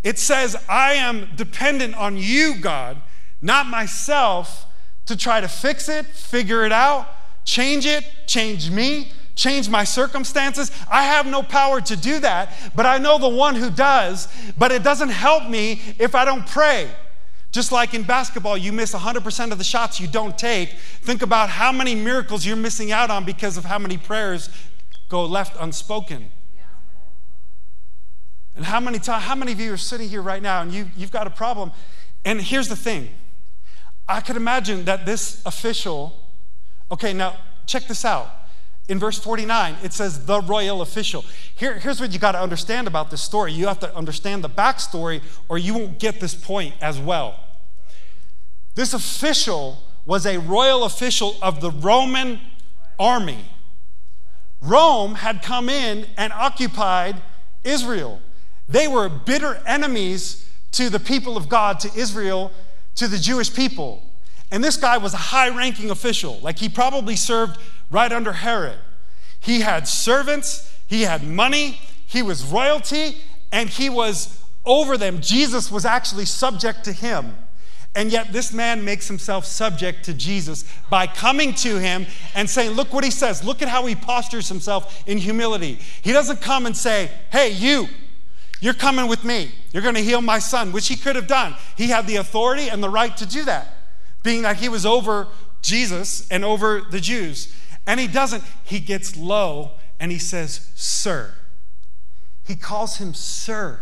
[0.03, 3.01] It says, I am dependent on you, God,
[3.41, 4.67] not myself,
[5.07, 7.09] to try to fix it, figure it out,
[7.45, 10.71] change it, change me, change my circumstances.
[10.91, 14.29] I have no power to do that, but I know the one who does.
[14.57, 16.91] But it doesn't help me if I don't pray.
[17.51, 20.71] Just like in basketball, you miss 100% of the shots you don't take.
[21.03, 24.49] Think about how many miracles you're missing out on because of how many prayers
[25.09, 26.31] go left unspoken.
[28.57, 30.89] And how many times, how many of you are sitting here right now and you,
[30.97, 31.73] you've got a problem?
[32.25, 33.11] And here's the thing
[34.09, 36.19] I could imagine that this official,
[36.91, 38.29] okay, now check this out.
[38.89, 41.25] In verse 49, it says the royal official.
[41.55, 43.53] Here, here's what you got to understand about this story.
[43.53, 47.41] You have to understand the backstory, or you won't get this point as well.
[48.75, 52.41] This official was a royal official of the Roman
[52.99, 53.47] army.
[54.61, 57.23] Rome had come in and occupied
[57.63, 58.21] Israel.
[58.69, 62.51] They were bitter enemies to the people of God, to Israel,
[62.97, 64.03] to the Jewish people.
[64.51, 66.39] And this guy was a high ranking official.
[66.41, 67.59] Like he probably served
[67.91, 68.79] right under Herod.
[69.41, 73.17] He had servants, he had money, he was royalty,
[73.53, 75.21] and he was over them.
[75.21, 77.35] Jesus was actually subject to him.
[77.97, 82.73] And yet, this man makes himself subject to Jesus by coming to him and saying,
[82.73, 83.45] Look what he says.
[83.45, 85.79] Look at how he postures himself in humility.
[86.03, 87.87] He doesn't come and say, Hey, you,
[88.61, 89.53] you're coming with me.
[89.73, 91.55] You're going to heal my son, which he could have done.
[91.77, 93.69] He had the authority and the right to do that,
[94.25, 95.29] being that he was over
[95.63, 97.55] Jesus and over the Jews.
[97.87, 98.45] And he doesn't.
[98.65, 101.35] He gets low and he says, Sir.
[102.47, 103.81] He calls him Sir.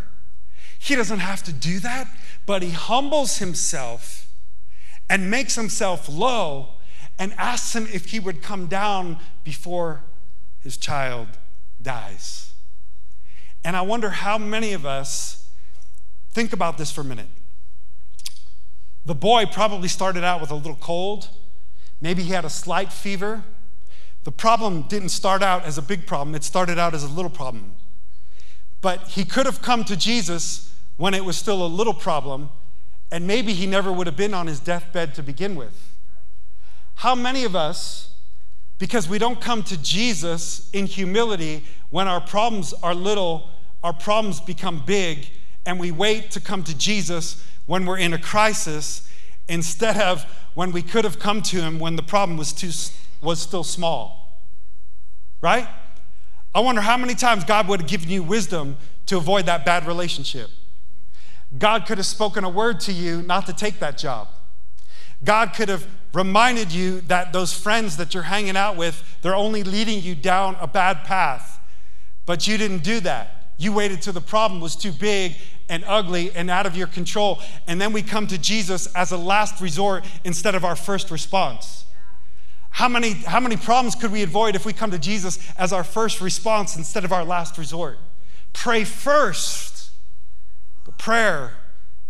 [0.79, 2.09] He doesn't have to do that
[2.47, 4.29] but he humbles himself
[5.09, 6.75] and makes himself low
[7.19, 10.03] and asks him if he would come down before
[10.61, 11.29] his child
[11.81, 12.53] dies.
[13.65, 15.49] And I wonder how many of us
[16.33, 17.29] think about this for a minute.
[19.05, 21.29] The boy probably started out with a little cold.
[22.01, 23.45] Maybe he had a slight fever.
[24.25, 27.31] The problem didn't start out as a big problem, it started out as a little
[27.31, 27.75] problem.
[28.81, 32.51] But he could have come to Jesus when it was still a little problem,
[33.11, 35.93] and maybe he never would have been on his deathbed to begin with.
[36.97, 38.15] How many of us,
[38.79, 43.49] because we don't come to Jesus in humility when our problems are little,
[43.83, 45.29] our problems become big,
[45.67, 49.09] and we wait to come to Jesus when we're in a crisis
[49.49, 52.71] instead of when we could have come to him when the problem was, too,
[53.23, 54.41] was still small?
[55.41, 55.69] Right?
[56.55, 59.87] I wonder how many times God would have given you wisdom to avoid that bad
[59.87, 60.51] relationship.
[61.59, 64.29] God could have spoken a word to you not to take that job.
[65.25, 69.63] God could have reminded you that those friends that you're hanging out with, they're only
[69.63, 71.61] leading you down a bad path.
[72.27, 73.55] But you didn't do that.
[73.57, 75.37] You waited till the problem was too big
[75.69, 77.41] and ugly and out of your control.
[77.67, 81.87] And then we come to Jesus as a last resort instead of our first response.
[82.73, 85.85] How many, how many problems could we avoid if we come to Jesus as our
[85.85, 87.99] first response instead of our last resort?
[88.53, 89.73] Pray first
[90.85, 91.53] but prayer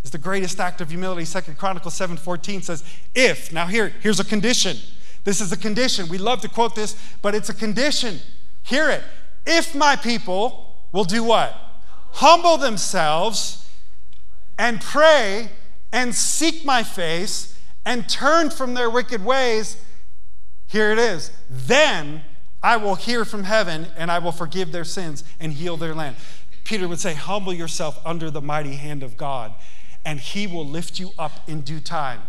[0.03, 1.25] is the greatest act of humility.
[1.25, 2.85] Second Chronicles 7:14 says,
[3.15, 4.77] if, now here, here's a condition.
[5.25, 6.09] This is a condition.
[6.09, 8.21] We love to quote this, but it's a condition.
[8.63, 9.03] Hear it.
[9.47, 11.55] If my people will do what?
[12.13, 13.69] Humble themselves
[14.59, 15.51] and pray
[15.93, 19.77] and seek my face and turn from their wicked ways,
[20.73, 21.31] Here it is.
[21.51, 22.23] Then
[22.62, 26.16] I will hear from heaven and I will forgive their sins and heal their land.
[26.64, 29.53] Peter would say, Humble yourself under the mighty hand of God,
[30.03, 32.23] and he will lift you up in due time.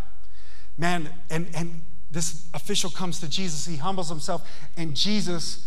[0.76, 1.80] Man, and, and
[2.10, 5.66] this official comes to Jesus, he humbles himself, and Jesus,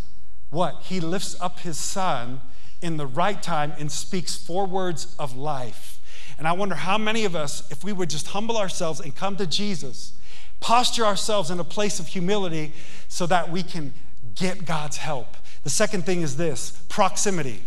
[0.52, 0.82] what?
[0.84, 2.42] He lifts up his son
[2.82, 6.00] in the right time and speaks four words of life.
[6.38, 9.36] And I wonder how many of us, if we would just humble ourselves and come
[9.38, 10.14] to Jesus,
[10.60, 12.74] posture ourselves in a place of humility
[13.08, 13.94] so that we can
[14.36, 15.38] get God's help.
[15.64, 17.64] The second thing is this proximity.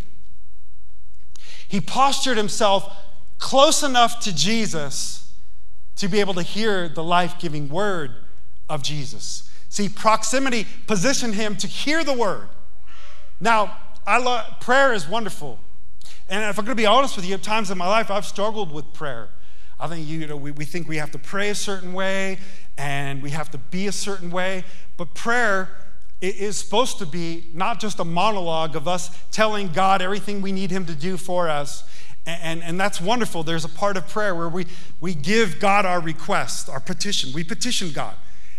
[1.68, 2.97] He postured himself
[3.38, 5.32] close enough to Jesus
[5.97, 8.14] to be able to hear the life giving word
[8.68, 9.51] of Jesus.
[9.68, 12.49] See, proximity positioned him to hear the word.
[13.38, 13.76] Now,
[14.07, 15.59] I love prayer is wonderful.
[16.28, 18.26] And if I'm going to be honest with you, at times in my life, I've
[18.26, 19.28] struggled with prayer.
[19.78, 22.38] I think you know we, we think we have to pray a certain way
[22.80, 24.64] and we have to be a certain way,
[24.96, 25.68] but prayer
[26.22, 30.70] is supposed to be not just a monologue of us telling God everything we need
[30.70, 31.84] Him to do for us.
[32.24, 33.42] And, and, that's wonderful.
[33.42, 34.66] There's a part of prayer where we,
[35.00, 37.32] we give God our request, our petition.
[37.34, 38.14] We petition God.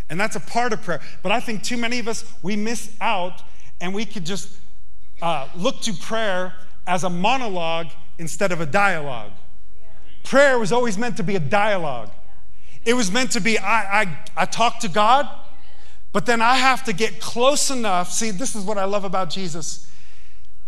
[0.09, 0.99] And that's a part of prayer.
[1.23, 3.41] But I think too many of us, we miss out
[3.79, 4.59] and we could just
[5.21, 6.53] uh, look to prayer
[6.85, 7.87] as a monologue
[8.19, 9.31] instead of a dialogue.
[10.23, 12.11] Prayer was always meant to be a dialogue.
[12.85, 15.29] It was meant to be I, I, I talk to God,
[16.13, 18.11] but then I have to get close enough.
[18.11, 19.87] See, this is what I love about Jesus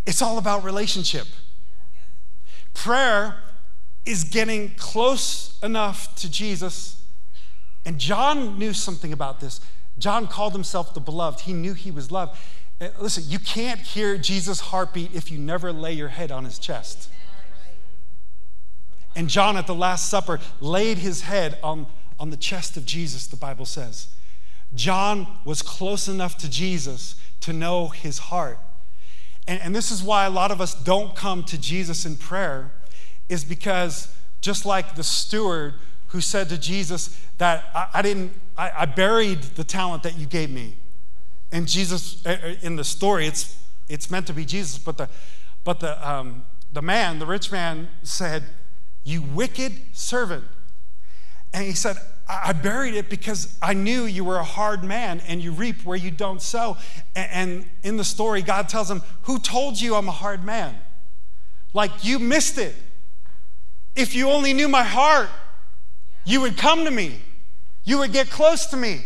[0.05, 1.27] it's all about relationship.
[2.73, 3.37] Prayer
[4.05, 7.01] is getting close enough to Jesus.
[7.85, 9.61] And John knew something about this.
[9.97, 12.37] John called himself the beloved, he knew he was loved.
[12.81, 16.57] Uh, listen, you can't hear Jesus' heartbeat if you never lay your head on his
[16.57, 17.09] chest.
[19.15, 21.85] And John at the Last Supper laid his head on,
[22.23, 24.07] on the chest of Jesus, the Bible says.
[24.73, 28.59] John was close enough to Jesus to know his heart.
[29.45, 32.71] And, and this is why a lot of us don't come to Jesus in prayer,
[33.27, 34.07] is because
[34.39, 35.73] just like the steward
[36.07, 40.25] who said to Jesus that I, I didn't, I, I buried the talent that you
[40.25, 40.77] gave me.
[41.51, 43.57] And Jesus, uh, uh, in the story, it's,
[43.89, 45.09] it's meant to be Jesus, but the,
[45.65, 48.43] but the, um, the man, the rich man, said,
[49.03, 50.45] You wicked servant.
[51.53, 51.97] And he said,
[52.27, 55.97] I buried it because I knew you were a hard man and you reap where
[55.97, 56.77] you don't sow.
[57.15, 60.75] And in the story, God tells him, Who told you I'm a hard man?
[61.73, 62.75] Like you missed it.
[63.95, 65.29] If you only knew my heart,
[66.25, 67.19] you would come to me,
[67.83, 69.01] you would get close to me.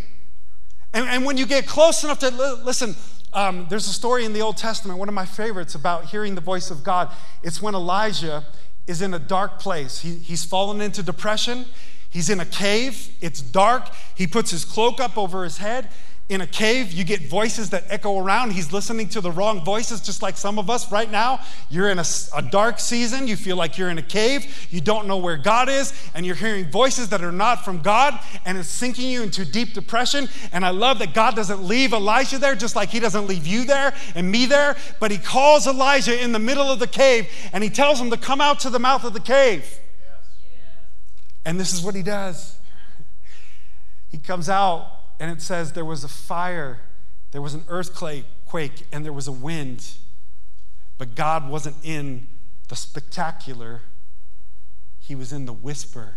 [0.94, 2.96] And, and when you get close enough to listen,
[3.34, 6.42] um, there's a story in the Old Testament, one of my favorites, about hearing the
[6.42, 7.12] voice of God.
[7.44, 8.46] It's when Elijah
[8.86, 10.00] is in a dark place.
[10.00, 11.66] He, he's fallen into depression.
[12.10, 13.10] He's in a cave.
[13.22, 13.90] It's dark.
[14.16, 15.90] He puts his cloak up over his head
[16.30, 18.52] in a cave, you get voices that echo around.
[18.52, 21.40] He's listening to the wrong voices, just like some of us right now.
[21.70, 22.06] You're in a,
[22.36, 23.30] a, dark season.
[23.30, 24.68] You feel like you're in a cave.
[24.70, 28.20] You don't know where God is, and you're hearing voices that are not from God,
[28.46, 30.28] and it's sinking you into deep depression.
[30.52, 33.64] And I love that God doesn't leave Elijah there, just like He doesn't leave you
[33.64, 37.64] there and me there, but He calls Elijah in the middle of the cave, and
[37.64, 39.80] He tells him to come out to the mouth of the cave.
[41.48, 42.60] And this is what He does.
[44.10, 46.82] He comes out and it says there was a fire,
[47.32, 49.92] there was an earthquake, and there was a wind.
[50.98, 52.28] But God wasn't in
[52.68, 53.82] the spectacular,
[55.00, 56.16] He was in the whisper.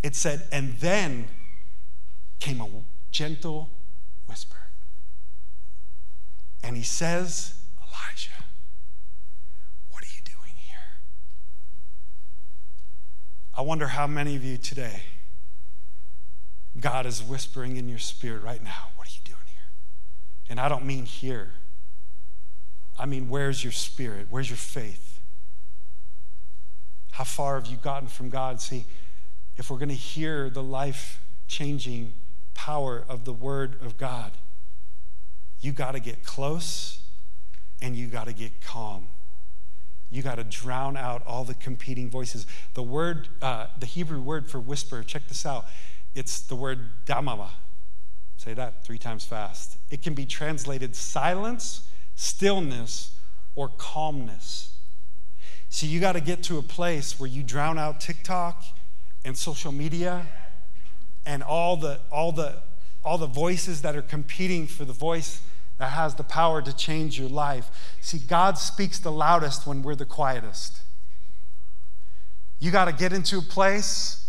[0.00, 1.26] It said, and then
[2.38, 2.68] came a
[3.10, 3.68] gentle
[4.28, 4.58] whisper.
[6.62, 8.44] And he says, Elijah,
[9.90, 11.00] what are you doing here?
[13.58, 15.02] I wonder how many of you today
[16.78, 19.66] God is whispering in your spirit right now, What are you doing here?
[20.48, 21.50] And I don't mean here,
[22.96, 24.28] I mean, where's your spirit?
[24.30, 25.18] Where's your faith?
[27.10, 28.60] How far have you gotten from God?
[28.60, 28.84] See,
[29.56, 32.12] if we're going to hear the life changing
[32.54, 34.30] power of the Word of God,
[35.60, 37.00] you got to get close
[37.82, 39.08] and you got to get calm.
[40.10, 42.46] You got to drown out all the competing voices.
[42.74, 45.66] The word, uh, the Hebrew word for whisper, check this out.
[46.14, 47.50] It's the word damama.
[48.36, 49.76] Say that three times fast.
[49.90, 53.14] It can be translated silence, stillness,
[53.54, 54.74] or calmness.
[55.68, 58.64] See, you got to get to a place where you drown out TikTok
[59.24, 60.26] and social media
[61.26, 62.54] and all the all the
[63.04, 65.42] all the voices that are competing for the voice
[65.78, 67.70] that has the power to change your life.
[68.00, 70.80] See, God speaks the loudest when we're the quietest.
[72.60, 74.28] You got to get into a place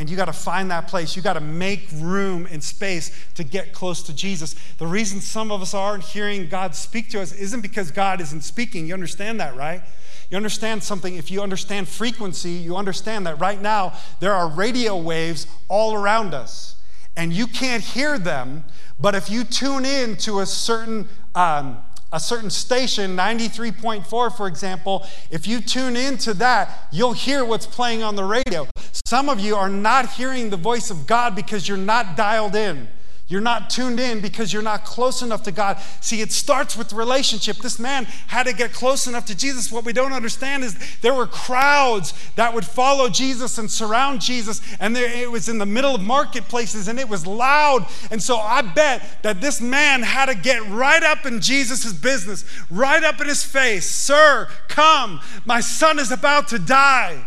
[0.00, 1.14] And you got to find that place.
[1.14, 4.54] You got to make room and space to get close to Jesus.
[4.78, 8.40] The reason some of us aren't hearing God speak to us isn't because God isn't
[8.40, 8.86] speaking.
[8.86, 9.82] You understand that, right?
[10.30, 11.16] You understand something.
[11.16, 16.32] If you understand frequency, you understand that right now there are radio waves all around
[16.32, 16.76] us.
[17.20, 18.64] And you can't hear them,
[18.98, 21.76] but if you tune in to a certain um,
[22.10, 28.02] a certain station, 93.4, for example, if you tune into that, you'll hear what's playing
[28.02, 28.66] on the radio.
[29.04, 32.88] Some of you are not hearing the voice of God because you're not dialed in.
[33.30, 35.78] You're not tuned in because you're not close enough to God.
[36.00, 37.58] See, it starts with relationship.
[37.58, 39.70] This man had to get close enough to Jesus.
[39.70, 44.60] What we don't understand is there were crowds that would follow Jesus and surround Jesus,
[44.80, 47.86] and there, it was in the middle of marketplaces and it was loud.
[48.10, 52.44] And so I bet that this man had to get right up in Jesus' business,
[52.68, 53.88] right up in his face.
[53.88, 57.24] Sir, come, my son is about to die.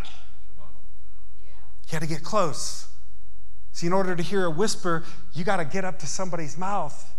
[1.87, 2.87] He had to get close.
[3.73, 5.03] See, in order to hear a whisper,
[5.33, 7.11] you got to get up to somebody's mouth.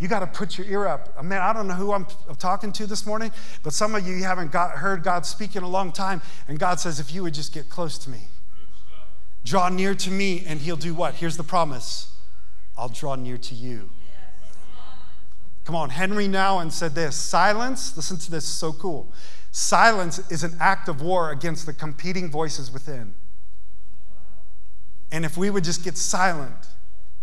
[0.00, 1.14] You got to put your ear up.
[1.18, 2.06] I mean, I don't know who I'm
[2.38, 3.32] talking to this morning,
[3.62, 6.22] but some of you haven't got, heard God speak in a long time.
[6.46, 8.28] And God says, if you would just get close to me,
[9.44, 11.14] draw near to me, and He'll do what?
[11.14, 12.12] Here's the promise
[12.76, 13.90] I'll draw near to you.
[15.64, 19.12] Come on, Henry Nouwen said this silence, listen to this, so cool.
[19.50, 23.14] Silence is an act of war against the competing voices within.
[25.10, 26.68] And if we would just get silent,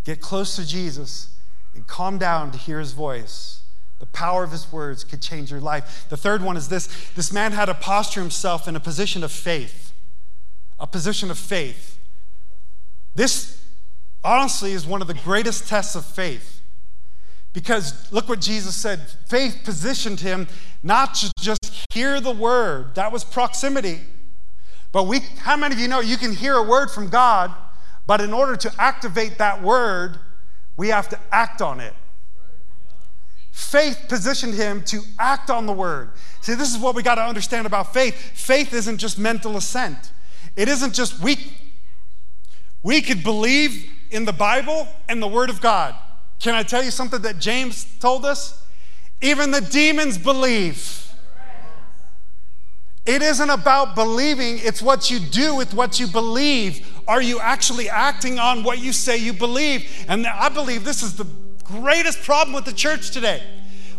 [0.04, 1.30] get close to Jesus,
[1.74, 3.62] and calm down to hear his voice,
[4.00, 6.06] the power of his words could change your life.
[6.10, 9.32] The third one is this this man had to posture himself in a position of
[9.32, 9.94] faith.
[10.80, 11.98] A position of faith.
[13.14, 13.64] This,
[14.24, 16.62] honestly, is one of the greatest tests of faith.
[17.54, 20.48] Because look what Jesus said faith positioned him
[20.84, 24.02] not to just hear the word, that was proximity.
[24.92, 27.54] But we, how many of you know you can hear a word from God?
[28.08, 30.20] But in order to activate that word,
[30.78, 31.94] we have to act on it.
[33.52, 36.10] Faith positioned him to act on the word.
[36.42, 38.16] See, this is what we got to understand about faith.
[38.16, 40.12] Faith isn't just mental assent.
[40.56, 41.54] It isn't just we
[42.84, 45.96] we could believe in the Bible and the word of God.
[46.40, 48.62] Can I tell you something that James told us?
[49.22, 51.05] Even the demons believe.
[53.06, 56.88] It isn't about believing, it's what you do with what you believe.
[57.08, 60.06] Are you actually acting on what you say you believe?
[60.08, 61.28] And I believe this is the
[61.64, 63.44] greatest problem with the church today.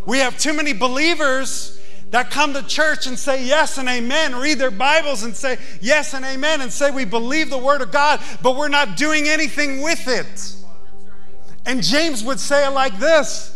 [0.07, 1.81] We have too many believers
[2.11, 6.15] that come to church and say yes and amen, read their Bibles and say yes
[6.15, 9.83] and amen, and say we believe the Word of God, but we're not doing anything
[9.83, 10.55] with it.
[11.65, 13.53] And James would say it like this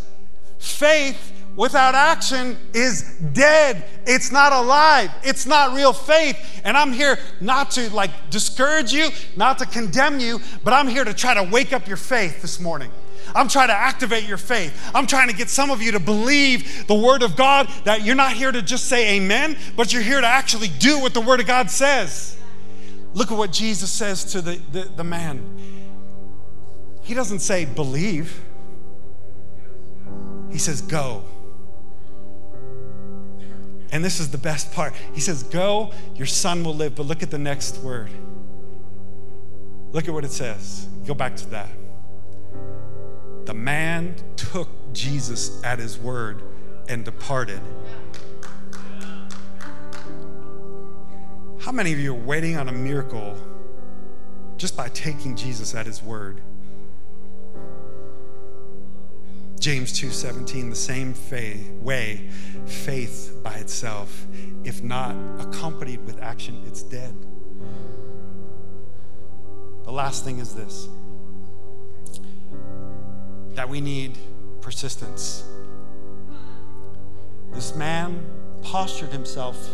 [0.59, 3.83] faith without action is dead.
[4.05, 5.11] It's not alive.
[5.23, 6.37] It's not real faith.
[6.63, 11.03] And I'm here not to like discourage you, not to condemn you, but I'm here
[11.03, 12.91] to try to wake up your faith this morning.
[13.33, 14.91] I'm trying to activate your faith.
[14.93, 18.15] I'm trying to get some of you to believe the Word of God that you're
[18.15, 21.39] not here to just say amen, but you're here to actually do what the Word
[21.39, 22.37] of God says.
[23.13, 25.41] Look at what Jesus says to the, the, the man.
[27.03, 28.41] He doesn't say believe,
[30.51, 31.23] He says go.
[33.91, 34.93] And this is the best part.
[35.13, 36.95] He says, Go, your son will live.
[36.95, 38.09] But look at the next word.
[39.91, 40.87] Look at what it says.
[41.05, 41.69] Go back to that.
[43.45, 46.41] The man took Jesus at his word
[46.87, 47.59] and departed.
[51.59, 53.37] How many of you are waiting on a miracle
[54.57, 56.41] just by taking Jesus at his word?
[59.61, 62.27] James 2:17 the same faith, way
[62.65, 64.25] faith by itself
[64.63, 67.13] if not accompanied with action it's dead.
[69.83, 70.89] The last thing is this
[73.53, 74.17] that we need
[74.61, 75.43] persistence.
[77.53, 78.25] This man
[78.63, 79.69] postured himself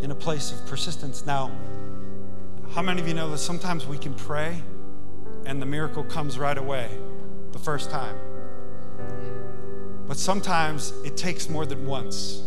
[0.00, 1.26] in a place of persistence.
[1.26, 1.50] Now,
[2.70, 4.62] how many of you know that sometimes we can pray
[5.44, 6.88] and the miracle comes right away
[7.52, 8.16] the first time?
[10.06, 12.42] But sometimes it takes more than once.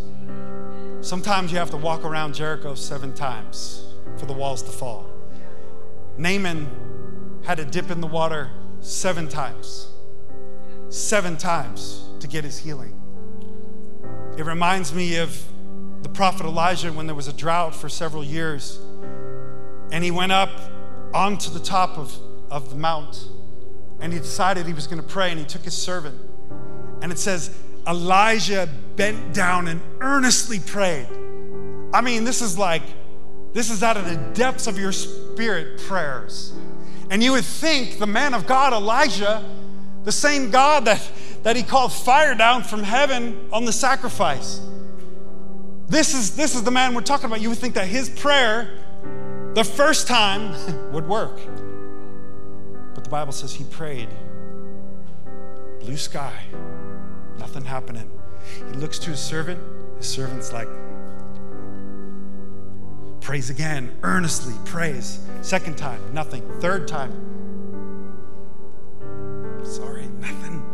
[1.01, 3.85] Sometimes you have to walk around Jericho seven times
[4.17, 5.05] for the walls to fall.
[6.17, 6.69] Naaman
[7.43, 8.51] had to dip in the water
[8.81, 9.87] seven times,
[10.89, 12.99] seven times to get his healing.
[14.37, 15.41] It reminds me of
[16.01, 18.79] the prophet Elijah when there was a drought for several years,
[19.91, 20.49] and he went up
[21.13, 22.15] onto the top of,
[22.51, 23.27] of the mount
[24.01, 26.17] and he decided he was going to pray, and he took his servant
[27.01, 27.55] and it says,
[27.87, 31.07] Elijah bent down and earnestly prayed.
[31.93, 32.83] I mean, this is like,
[33.53, 36.53] this is out of the depths of your Spirit prayers.
[37.09, 39.43] And you would think the man of God, Elijah,
[40.03, 41.11] the same God that,
[41.43, 44.61] that he called fire down from heaven on the sacrifice.
[45.87, 47.41] This is, this is the man we're talking about.
[47.41, 48.77] You would think that his prayer,
[49.55, 51.39] the first time, would work.
[52.93, 54.09] But the Bible says he prayed.
[55.79, 56.43] Blue sky,
[57.39, 58.09] nothing happening.
[58.71, 59.59] He looks to his servant.
[59.97, 60.67] His servant's like,
[63.21, 65.19] prays again, earnestly prays.
[65.41, 66.47] Second time, nothing.
[66.59, 67.11] Third time,
[69.63, 70.65] sorry, nothing.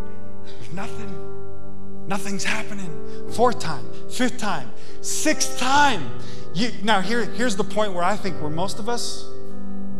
[0.73, 2.05] Nothing.
[2.07, 3.31] Nothing's happening.
[3.31, 6.19] Fourth time, fifth time, sixth time.
[6.53, 9.27] You, now, here, here's the point where I think where most of us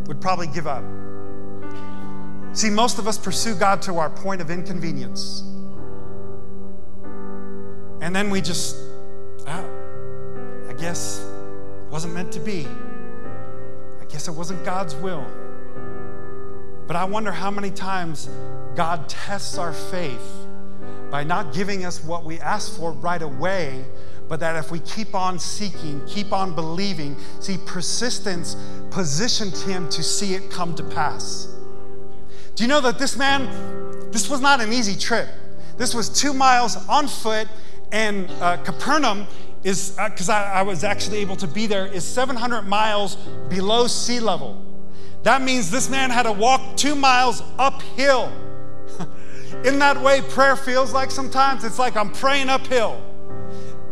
[0.06, 0.84] would probably give up.
[2.54, 5.44] See, most of us pursue God to our point of inconvenience.
[8.06, 8.78] And then we just,
[9.48, 9.66] ah,
[10.70, 11.26] I guess
[11.90, 12.68] wasn't meant to be.
[14.00, 15.26] I guess it wasn't God's will.
[16.86, 18.30] But I wonder how many times
[18.76, 20.22] God tests our faith
[21.10, 23.84] by not giving us what we ask for right away,
[24.28, 28.56] but that if we keep on seeking, keep on believing, see, persistence
[28.92, 31.48] positioned him to see it come to pass.
[32.54, 35.28] Do you know that this man, this was not an easy trip?
[35.78, 37.48] This was two miles on foot,
[37.92, 39.28] and uh, Capernaum
[39.64, 43.16] is, because uh, I, I was actually able to be there, is 700 miles
[43.50, 44.64] below sea level.
[45.24, 48.32] That means this man had to walk two miles uphill.
[49.66, 51.64] In that way prayer feels like sometimes?
[51.64, 53.02] It's like I'm praying uphill.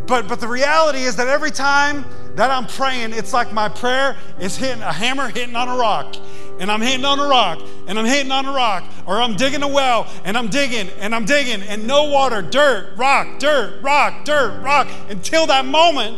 [0.06, 4.18] But, but the reality is that every time that I'm praying, it's like my prayer
[4.40, 6.16] is hitting a hammer hitting on a rock.
[6.64, 7.60] And I'm hitting on a rock,
[7.90, 11.14] and I'm hitting on a rock, or I'm digging a well, and I'm digging, and
[11.14, 16.18] I'm digging, and no water, dirt, rock, dirt, rock, dirt, rock, until that moment.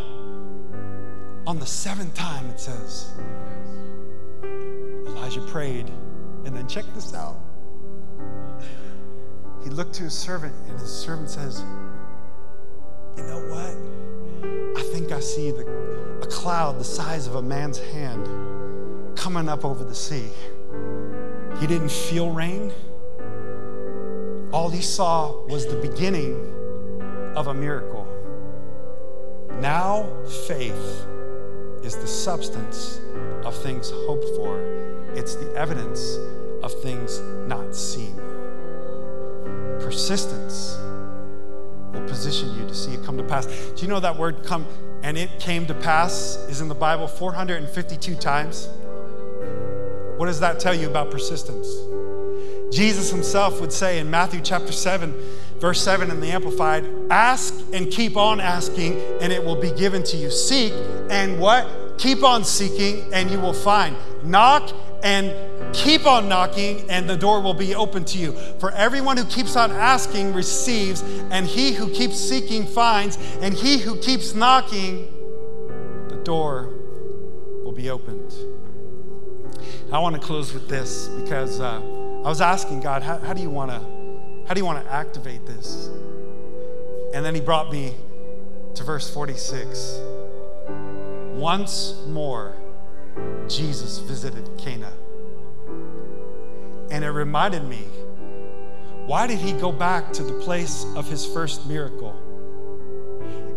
[1.48, 3.10] On the seventh time, it says,
[5.08, 5.90] Elijah prayed,
[6.46, 7.40] and then check this out.
[9.64, 11.64] He looked to his servant, and his servant says,
[13.18, 14.80] You know what?
[14.80, 15.66] I think I see the,
[16.22, 18.55] a cloud the size of a man's hand
[19.26, 20.30] coming up over the sea.
[21.60, 22.72] He didn't feel rain.
[24.52, 26.36] All he saw was the beginning
[27.36, 28.06] of a miracle.
[29.60, 30.08] Now,
[30.48, 31.08] faith
[31.82, 33.02] is the substance
[33.44, 34.60] of things hoped for,
[35.16, 36.18] it's the evidence
[36.62, 38.16] of things not seen.
[39.80, 40.78] Persistence
[41.92, 43.48] will position you to see it come to pass.
[43.48, 44.68] Do you know that word come
[45.02, 48.70] and it came to pass is in the Bible 452 times?
[50.18, 51.68] What does that tell you about persistence?
[52.76, 55.14] Jesus himself would say in Matthew chapter 7,
[55.60, 60.04] verse 7 in the Amplified, ask and keep on asking, and it will be given
[60.04, 60.30] to you.
[60.30, 60.74] Seek
[61.10, 61.98] and what?
[61.98, 63.96] Keep on seeking, and you will find.
[64.24, 65.34] Knock and
[65.74, 68.34] keep on knocking, and the door will be open to you.
[68.60, 73.78] For everyone who keeps on asking receives, and he who keeps seeking finds, and he
[73.78, 75.08] who keeps knocking,
[76.10, 76.74] the door
[77.64, 78.34] will be opened.
[79.92, 81.80] I want to close with this because uh,
[82.26, 83.80] I was asking God, how, how do you want to,
[84.48, 85.88] how do you want to activate this?
[87.14, 87.94] And then He brought me
[88.74, 90.00] to verse 46.
[91.36, 92.56] Once more,
[93.48, 94.92] Jesus visited Cana.
[96.92, 97.84] And it reminded me
[99.06, 102.16] why did he go back to the place of his first miracle?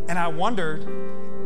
[0.06, 0.84] And I wondered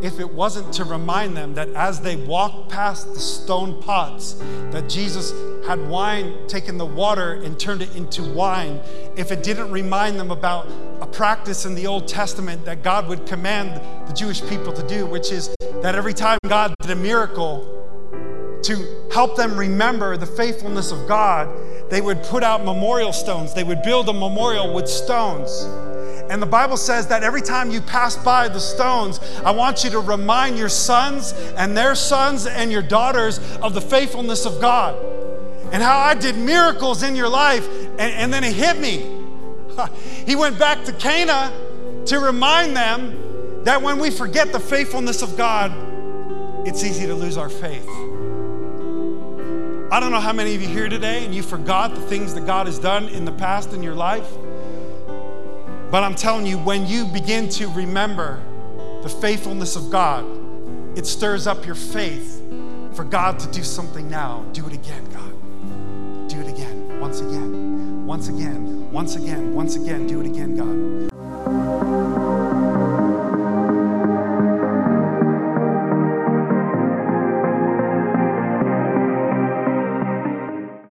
[0.03, 4.35] if it wasn't to remind them that as they walked past the stone pots,
[4.71, 5.33] that Jesus
[5.67, 8.81] had wine, taken the water and turned it into wine,
[9.17, 10.69] if it didn't remind them about
[11.01, 15.07] a practice in the Old Testament that God would command the Jewish people to do,
[15.07, 17.79] which is that every time God did a miracle,
[18.63, 21.49] to help them remember the faithfulness of God,
[21.91, 23.55] they would put out memorial stones.
[23.55, 25.67] They would build a memorial with stones.
[26.33, 29.91] And the Bible says that every time you pass by the stones, I want you
[29.91, 34.97] to remind your sons and their sons and your daughters of the faithfulness of God
[35.72, 37.68] and how I did miracles in your life.
[37.68, 39.18] And, and then it hit me.
[40.26, 41.53] He went back to Cana
[42.07, 45.70] to remind them that when we forget the faithfulness of God,
[46.66, 47.87] it's easy to lose our faith.
[49.93, 52.47] I don't know how many of you here today and you forgot the things that
[52.47, 54.30] God has done in the past in your life.
[55.93, 58.43] But I'm telling you, when you begin to remember
[59.03, 60.24] the faithfulness of God,
[60.97, 62.43] it stirs up your faith
[62.95, 64.43] for God to do something now.
[64.55, 66.30] Do it again, God.
[66.30, 70.07] Do it again, once again, once again, once again, once again.
[70.07, 71.12] Do it again, God.